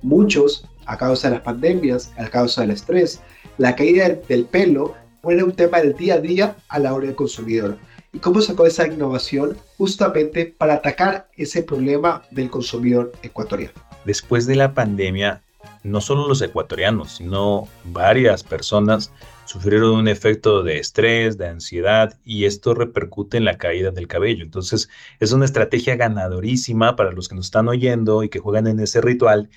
Muchos, 0.00 0.66
a 0.86 0.96
causa 0.96 1.28
de 1.28 1.34
las 1.34 1.42
pandemias, 1.42 2.12
a 2.16 2.28
causa 2.28 2.62
del 2.62 2.70
estrés, 2.70 3.20
la 3.58 3.74
caída 3.74 4.08
del 4.08 4.44
pelo 4.44 4.94
fue 5.22 5.42
un 5.42 5.52
tema 5.52 5.78
del 5.80 5.94
día 5.94 6.14
a 6.14 6.20
día 6.20 6.56
a 6.68 6.78
la 6.78 6.94
hora 6.94 7.06
del 7.06 7.16
consumidor. 7.16 7.76
¿Y 8.12 8.18
cómo 8.20 8.40
sacó 8.40 8.64
esa 8.64 8.86
innovación? 8.86 9.56
Justamente 9.76 10.46
para 10.46 10.74
atacar 10.74 11.28
ese 11.36 11.62
problema 11.62 12.22
del 12.30 12.48
consumidor 12.48 13.12
ecuatoriano. 13.22 13.74
Después 14.04 14.46
de 14.46 14.54
la 14.54 14.72
pandemia, 14.72 15.42
no 15.82 16.00
solo 16.00 16.28
los 16.28 16.40
ecuatorianos, 16.42 17.16
sino 17.16 17.66
varias 17.84 18.44
personas 18.44 19.10
sufrieron 19.54 19.92
un 19.92 20.08
efecto 20.08 20.64
de 20.64 20.80
estrés, 20.80 21.38
de 21.38 21.46
ansiedad, 21.46 22.18
y 22.24 22.44
esto 22.44 22.74
repercute 22.74 23.36
en 23.36 23.44
la 23.44 23.56
caída 23.56 23.92
del 23.92 24.08
cabello. 24.08 24.42
Entonces, 24.42 24.88
es 25.20 25.30
una 25.30 25.44
estrategia 25.44 25.94
ganadorísima 25.94 26.96
para 26.96 27.12
los 27.12 27.28
que 27.28 27.36
nos 27.36 27.46
están 27.46 27.68
oyendo 27.68 28.24
y 28.24 28.28
que 28.28 28.40
juegan 28.40 28.66
en 28.66 28.80
ese 28.80 29.00
ritual 29.00 29.50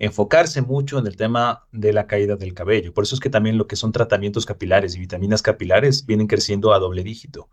enfocarse 0.00 0.60
mucho 0.60 0.98
en 0.98 1.06
el 1.06 1.16
tema 1.16 1.68
de 1.70 1.92
la 1.92 2.08
caída 2.08 2.34
del 2.34 2.52
cabello. 2.52 2.92
Por 2.92 3.04
eso 3.04 3.14
es 3.14 3.20
que 3.20 3.30
también 3.30 3.56
lo 3.56 3.68
que 3.68 3.76
son 3.76 3.92
tratamientos 3.92 4.44
capilares 4.44 4.96
y 4.96 4.98
vitaminas 4.98 5.40
capilares 5.40 6.04
vienen 6.04 6.26
creciendo 6.26 6.74
a 6.74 6.80
doble 6.80 7.04
dígito. 7.04 7.48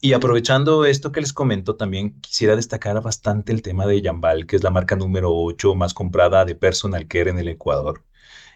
Y 0.00 0.14
aprovechando 0.14 0.86
esto 0.86 1.12
que 1.12 1.20
les 1.20 1.34
comento, 1.34 1.76
también 1.76 2.18
quisiera 2.22 2.56
destacar 2.56 3.02
bastante 3.02 3.52
el 3.52 3.60
tema 3.60 3.86
de 3.86 4.00
Yambal, 4.00 4.46
que 4.46 4.56
es 4.56 4.62
la 4.62 4.70
marca 4.70 4.96
número 4.96 5.34
8 5.34 5.74
más 5.74 5.92
comprada 5.92 6.46
de 6.46 6.54
personal 6.54 7.06
care 7.06 7.28
en 7.28 7.38
el 7.38 7.48
Ecuador. 7.48 8.02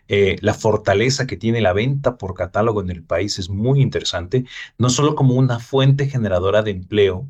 Eh, 0.09 0.37
la 0.40 0.55
fortaleza 0.55 1.27
que 1.27 1.37
tiene 1.37 1.61
la 1.61 1.73
venta 1.73 2.16
por 2.19 2.35
catálogo 2.35 2.81
en 2.81 2.90
el 2.90 3.03
país 3.05 3.38
es 3.38 3.49
muy 3.51 3.81
interesante, 3.83 4.45
no 4.79 4.90
solo 4.90 5.14
como 5.14 5.35
una 5.35 5.59
fuente 5.61 6.09
generadora 6.09 6.62
de 6.62 6.73
empleo, 6.73 7.29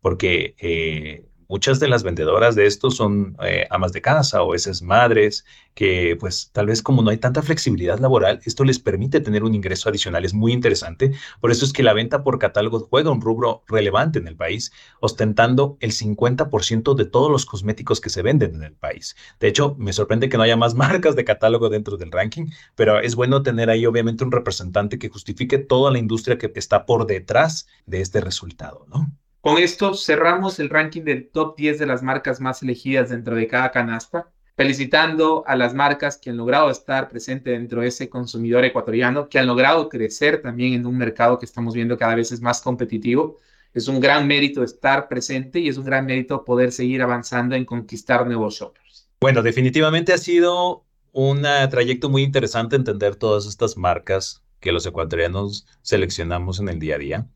porque 0.00 0.54
eh, 0.58 1.25
muchas 1.48 1.80
de 1.80 1.88
las 1.88 2.02
vendedoras 2.02 2.54
de 2.54 2.66
esto 2.66 2.90
son 2.90 3.36
eh, 3.42 3.66
amas 3.70 3.92
de 3.92 4.02
casa 4.02 4.42
o 4.42 4.54
esas 4.54 4.82
madres 4.82 5.44
que 5.76 6.16
pues 6.18 6.50
tal 6.52 6.66
vez 6.66 6.82
como 6.82 7.02
no 7.02 7.10
hay 7.10 7.18
tanta 7.18 7.42
flexibilidad 7.42 7.98
laboral, 7.98 8.40
esto 8.46 8.64
les 8.64 8.78
permite 8.78 9.20
tener 9.20 9.44
un 9.44 9.54
ingreso 9.54 9.90
adicional. 9.90 10.24
Es 10.24 10.32
muy 10.32 10.52
interesante. 10.52 11.12
Por 11.38 11.50
eso 11.50 11.66
es 11.66 11.72
que 11.74 11.82
la 11.82 11.92
venta 11.92 12.24
por 12.24 12.38
catálogo 12.38 12.80
juega 12.80 13.10
un 13.10 13.20
rubro 13.20 13.62
relevante 13.68 14.18
en 14.18 14.26
el 14.26 14.36
país, 14.36 14.72
ostentando 15.00 15.76
el 15.80 15.92
50% 15.92 16.94
de 16.94 17.04
todos 17.04 17.30
los 17.30 17.44
cosméticos 17.44 18.00
que 18.00 18.08
se 18.08 18.22
venden 18.22 18.54
en 18.54 18.62
el 18.62 18.72
país. 18.72 19.16
De 19.38 19.48
hecho, 19.48 19.76
me 19.78 19.92
sorprende 19.92 20.30
que 20.30 20.38
no 20.38 20.44
haya 20.44 20.56
más 20.56 20.74
marcas 20.86 21.14
de 21.14 21.24
catálogo 21.24 21.68
dentro 21.68 21.98
del 21.98 22.10
ranking, 22.10 22.46
pero 22.74 22.98
es 23.00 23.14
bueno 23.14 23.42
tener 23.42 23.68
ahí 23.68 23.84
obviamente 23.84 24.24
un 24.24 24.32
representante 24.32 24.98
que 24.98 25.10
justifique 25.10 25.58
toda 25.58 25.90
la 25.90 25.98
industria 25.98 26.38
que 26.38 26.50
está 26.54 26.86
por 26.86 27.06
detrás 27.06 27.68
de 27.84 28.00
este 28.00 28.22
resultado, 28.22 28.86
¿no? 28.88 29.12
Con 29.46 29.58
esto 29.58 29.94
cerramos 29.94 30.58
el 30.58 30.68
ranking 30.68 31.02
del 31.02 31.28
top 31.28 31.56
10 31.56 31.78
de 31.78 31.86
las 31.86 32.02
marcas 32.02 32.40
más 32.40 32.64
elegidas 32.64 33.10
dentro 33.10 33.36
de 33.36 33.46
cada 33.46 33.70
canasta, 33.70 34.28
felicitando 34.56 35.44
a 35.46 35.54
las 35.54 35.72
marcas 35.72 36.18
que 36.18 36.30
han 36.30 36.36
logrado 36.36 36.68
estar 36.68 37.08
presentes 37.08 37.56
dentro 37.56 37.82
de 37.82 37.86
ese 37.86 38.08
consumidor 38.08 38.64
ecuatoriano, 38.64 39.28
que 39.28 39.38
han 39.38 39.46
logrado 39.46 39.88
crecer 39.88 40.42
también 40.42 40.72
en 40.72 40.84
un 40.84 40.98
mercado 40.98 41.38
que 41.38 41.46
estamos 41.46 41.74
viendo 41.74 41.96
cada 41.96 42.16
vez 42.16 42.32
es 42.32 42.40
más 42.40 42.60
competitivo. 42.60 43.36
Es 43.72 43.86
un 43.86 44.00
gran 44.00 44.26
mérito 44.26 44.64
estar 44.64 45.06
presente 45.06 45.60
y 45.60 45.68
es 45.68 45.78
un 45.78 45.84
gran 45.84 46.06
mérito 46.06 46.44
poder 46.44 46.72
seguir 46.72 47.00
avanzando 47.00 47.54
en 47.54 47.64
conquistar 47.64 48.26
nuevos 48.26 48.54
shoppers. 48.56 49.08
Bueno, 49.20 49.44
definitivamente 49.44 50.12
ha 50.12 50.18
sido 50.18 50.84
un 51.12 51.42
trayecto 51.70 52.08
muy 52.08 52.24
interesante 52.24 52.74
entender 52.74 53.14
todas 53.14 53.46
estas 53.46 53.76
marcas 53.76 54.42
que 54.58 54.72
los 54.72 54.84
ecuatorianos 54.86 55.68
seleccionamos 55.82 56.58
en 56.58 56.68
el 56.68 56.80
día 56.80 56.96
a 56.96 56.98
día. 56.98 57.26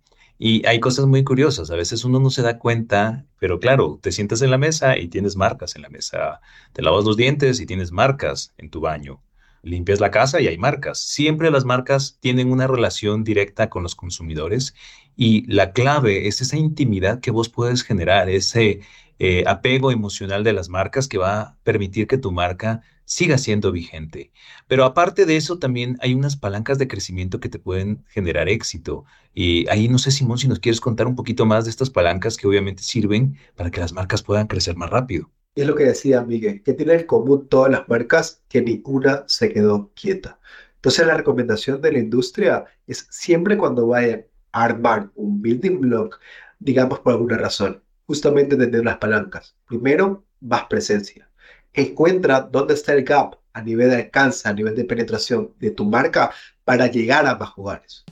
Y 0.43 0.67
hay 0.67 0.81
cosas 0.81 1.05
muy 1.05 1.23
curiosas, 1.23 1.71
a 1.71 1.77
veces 1.77 2.03
uno 2.03 2.19
no 2.19 2.31
se 2.31 2.41
da 2.41 2.59
cuenta, 2.59 3.27
pero 3.39 3.61
claro, 3.61 3.99
te 4.03 4.11
sientas 4.11 4.41
en 4.41 4.51
la 4.51 4.57
mesa 4.57 4.97
y 4.97 5.09
tienes 5.09 5.37
marcas 5.37 5.77
en 5.77 5.83
la 5.83 5.91
mesa, 5.91 6.41
te 6.73 6.81
lavas 6.81 7.05
los 7.05 7.19
dientes 7.19 7.61
y 7.61 7.67
tienes 7.67 7.93
marcas 7.93 8.55
en 8.57 8.71
tu 8.71 8.81
baño, 8.81 9.23
limpias 9.63 10.01
la 10.01 10.11
casa 10.11 10.41
y 10.41 10.47
hay 10.47 10.57
marcas. 10.57 10.99
Siempre 10.99 11.51
las 11.51 11.67
marcas 11.67 12.17
tienen 12.21 12.51
una 12.51 12.67
relación 12.67 13.23
directa 13.23 13.69
con 13.69 13.83
los 13.83 13.95
consumidores 13.95 14.75
y 15.15 15.45
la 15.53 15.73
clave 15.73 16.27
es 16.27 16.41
esa 16.41 16.57
intimidad 16.57 17.21
que 17.21 17.31
vos 17.31 17.51
puedes 17.51 17.83
generar, 17.83 18.31
ese 18.31 18.81
eh, 19.19 19.45
apego 19.47 19.91
emocional 19.91 20.43
de 20.43 20.55
las 20.55 20.71
marcas 20.71 21.07
que 21.07 21.19
va 21.19 21.41
a 21.43 21.57
permitir 21.65 22.07
que 22.07 22.17
tu 22.17 22.33
marca 22.33 22.81
siga 23.11 23.39
siendo 23.39 23.73
vigente. 23.73 24.31
Pero 24.69 24.85
aparte 24.85 25.27
de 25.27 25.37
eso, 25.37 25.59
también 25.59 25.99
hay 26.01 26.15
unas 26.15 26.37
palancas 26.37 26.79
de 26.79 26.87
crecimiento 26.87 27.41
que 27.41 27.49
te 27.49 27.59
pueden 27.59 28.05
generar 28.09 28.49
éxito. 28.49 29.05
Y 29.35 29.69
ahí 29.69 29.89
no 29.89 29.99
sé, 29.99 30.13
Simón, 30.13 30.39
si 30.39 30.47
nos 30.47 30.61
quieres 30.61 30.81
contar 30.81 31.09
un 31.09 31.17
poquito 31.17 31.45
más 31.45 31.65
de 31.65 31.71
estas 31.71 31.91
palancas 31.91 32.37
que 32.37 32.47
obviamente 32.47 32.85
sirven 32.85 33.37
para 33.57 33.73
que 33.73 33.81
las 33.81 33.93
marcas 33.93 34.23
puedan 34.23 34.47
crecer 34.47 34.77
más 34.77 34.91
rápido. 34.91 35.29
Es 35.57 35.67
lo 35.67 35.75
que 35.75 35.83
decía 35.83 36.23
Miguel, 36.23 36.63
que 36.63 36.73
tiene 36.73 36.95
en 36.95 37.07
común 37.07 37.49
todas 37.49 37.73
las 37.73 37.89
marcas 37.89 38.45
que 38.49 38.63
ninguna 38.63 39.25
se 39.27 39.53
quedó 39.53 39.91
quieta. 39.95 40.39
Entonces 40.77 41.05
la 41.05 41.17
recomendación 41.17 41.81
de 41.81 41.91
la 41.91 41.99
industria 41.99 42.65
es 42.87 43.09
siempre 43.11 43.59
cuando 43.59 43.89
vayan 43.89 44.25
a 44.53 44.65
armar 44.65 45.11
un 45.17 45.43
building 45.43 45.81
block, 45.81 46.21
digamos 46.61 47.01
por 47.01 47.15
alguna 47.15 47.39
razón, 47.39 47.83
justamente 48.07 48.57
tener 48.57 48.85
las 48.85 48.99
palancas. 48.99 49.57
Primero, 49.67 50.25
más 50.41 50.67
presencia 50.67 51.30
encuentra 51.75 52.41
dónde 52.41 52.75
está 52.75 52.93
el 52.93 53.05
gap 53.05 53.37
a 53.53 53.63
nivel 53.63 53.91
de 53.91 53.97
alcance, 53.97 54.49
a 54.49 54.53
nivel 54.53 54.77
de 54.77 54.85
penetración 54.85 55.53
de 55.59 55.71
tu 55.71 55.85
marca 55.85 56.31
para 56.65 56.87
llegar 56.87 57.27
a 57.27 57.37
más 57.37 57.51
hogares. 57.57 58.05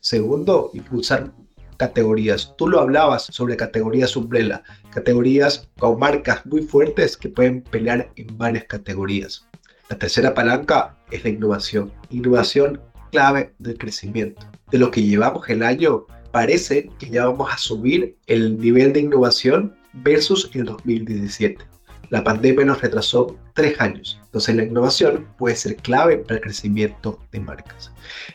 Segundo, 0.00 0.70
impulsar 0.74 1.32
categorías. 1.76 2.54
Tú 2.56 2.68
lo 2.68 2.80
hablabas 2.80 3.24
sobre 3.24 3.56
categorías 3.56 4.16
umbrella, 4.16 4.62
categorías 4.90 5.68
con 5.78 5.98
marcas 5.98 6.44
muy 6.46 6.62
fuertes 6.62 7.16
que 7.16 7.28
pueden 7.28 7.62
pelear 7.62 8.10
en 8.16 8.38
varias 8.38 8.64
categorías. 8.64 9.46
La 9.88 9.98
tercera 9.98 10.34
palanca 10.34 10.96
es 11.10 11.22
la 11.24 11.30
innovación. 11.30 11.92
Innovación 12.10 12.80
clave 13.12 13.54
del 13.58 13.78
crecimiento. 13.78 14.44
De 14.70 14.78
lo 14.78 14.90
que 14.90 15.02
llevamos 15.02 15.48
el 15.48 15.62
año, 15.62 16.06
parece 16.32 16.90
que 16.98 17.08
ya 17.08 17.26
vamos 17.26 17.52
a 17.52 17.58
subir 17.58 18.16
el 18.26 18.58
nivel 18.58 18.92
de 18.92 19.00
innovación 19.00 19.76
versus 19.92 20.50
el 20.54 20.64
2017. 20.64 21.75
La 22.10 22.22
pandemia 22.22 22.64
nos 22.64 22.80
retrasó 22.80 23.36
tres 23.54 23.80
años, 23.80 24.20
entonces 24.24 24.54
la 24.54 24.64
innovación 24.64 25.26
puede 25.38 25.56
ser 25.56 25.76
clave 25.76 26.18
para 26.18 26.36
el 26.36 26.40
crecimiento 26.40 27.18
de 27.32 27.40
marcas. 27.40 27.92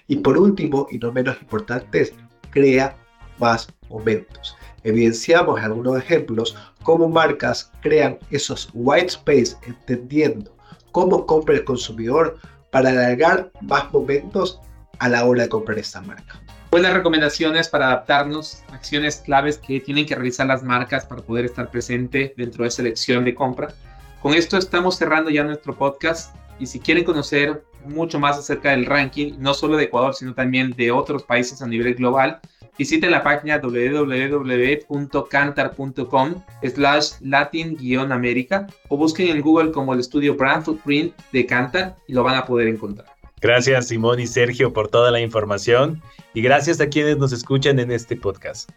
Y 0.07 0.17
por 0.17 0.37
último, 0.37 0.87
y 0.91 0.97
no 0.97 1.11
menos 1.11 1.41
importante, 1.41 2.13
crea 2.49 2.97
más 3.39 3.67
momentos. 3.89 4.57
Evidenciamos 4.83 5.61
algunos 5.61 5.97
ejemplos 5.97 6.55
cómo 6.83 7.07
marcas 7.07 7.71
crean 7.81 8.17
esos 8.29 8.69
white 8.73 9.07
space 9.07 9.55
entendiendo 9.65 10.55
cómo 10.91 11.25
compra 11.25 11.55
el 11.55 11.63
consumidor 11.63 12.39
para 12.71 12.89
alargar 12.89 13.51
más 13.61 13.91
momentos 13.93 14.59
a 14.99 15.09
la 15.09 15.25
hora 15.25 15.43
de 15.43 15.49
comprar 15.49 15.79
esta 15.79 16.01
marca 16.01 16.41
buenas 16.71 16.93
recomendaciones 16.93 17.67
para 17.67 17.87
adaptarnos, 17.87 18.63
acciones 18.71 19.17
claves 19.17 19.57
que 19.57 19.81
tienen 19.81 20.05
que 20.05 20.15
realizar 20.15 20.47
las 20.47 20.63
marcas 20.63 21.05
para 21.05 21.21
poder 21.21 21.43
estar 21.43 21.69
presente 21.69 22.33
dentro 22.37 22.63
de 22.63 22.71
selección 22.71 23.25
de 23.25 23.35
compra. 23.35 23.73
Con 24.21 24.33
esto 24.33 24.57
estamos 24.57 24.97
cerrando 24.97 25.29
ya 25.29 25.43
nuestro 25.43 25.75
podcast 25.75 26.33
y 26.59 26.67
si 26.67 26.79
quieren 26.79 27.03
conocer 27.03 27.65
mucho 27.85 28.19
más 28.19 28.37
acerca 28.37 28.71
del 28.71 28.85
ranking, 28.85 29.33
no 29.37 29.53
solo 29.53 29.75
de 29.75 29.83
Ecuador, 29.85 30.13
sino 30.15 30.33
también 30.33 30.71
de 30.71 30.91
otros 30.91 31.23
países 31.23 31.61
a 31.61 31.67
nivel 31.67 31.95
global, 31.95 32.39
visiten 32.77 33.11
la 33.11 33.21
página 33.21 33.59
www.cantar.com 33.59 36.43
slash 36.63 37.11
latin-américa 37.19 38.67
o 38.87 38.95
busquen 38.95 39.27
en 39.27 39.41
Google 39.41 39.71
como 39.71 39.93
el 39.93 39.99
estudio 39.99 40.35
Brand 40.35 40.63
Footprint 40.63 41.13
de 41.33 41.45
Cantar 41.45 41.97
y 42.07 42.13
lo 42.13 42.23
van 42.23 42.35
a 42.35 42.45
poder 42.45 42.69
encontrar. 42.69 43.20
Gracias 43.41 43.87
Simón 43.87 44.19
y 44.19 44.27
Sergio 44.27 44.71
por 44.71 44.87
toda 44.87 45.09
la 45.09 45.19
información 45.19 45.99
y 46.35 46.43
gracias 46.43 46.79
a 46.79 46.89
quienes 46.89 47.17
nos 47.17 47.33
escuchan 47.33 47.79
en 47.79 47.91
este 47.91 48.15
podcast. 48.15 48.69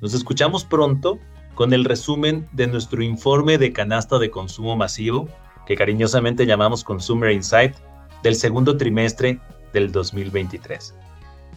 Nos 0.00 0.14
escuchamos 0.14 0.64
pronto 0.64 1.18
con 1.56 1.72
el 1.72 1.84
resumen 1.84 2.48
de 2.52 2.68
nuestro 2.68 3.02
informe 3.02 3.58
de 3.58 3.72
canasta 3.72 4.20
de 4.20 4.30
consumo 4.30 4.76
masivo, 4.76 5.28
que 5.66 5.74
cariñosamente 5.74 6.46
llamamos 6.46 6.84
Consumer 6.84 7.32
Insight, 7.32 7.74
del 8.22 8.36
segundo 8.36 8.76
trimestre 8.76 9.40
del 9.72 9.90
2023. 9.90 10.94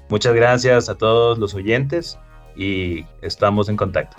Muchas 0.09 0.33
gracias 0.33 0.89
a 0.89 0.95
todos 0.95 1.37
los 1.37 1.53
oyentes 1.53 2.17
y 2.55 3.05
estamos 3.21 3.69
en 3.69 3.77
contacto. 3.77 4.17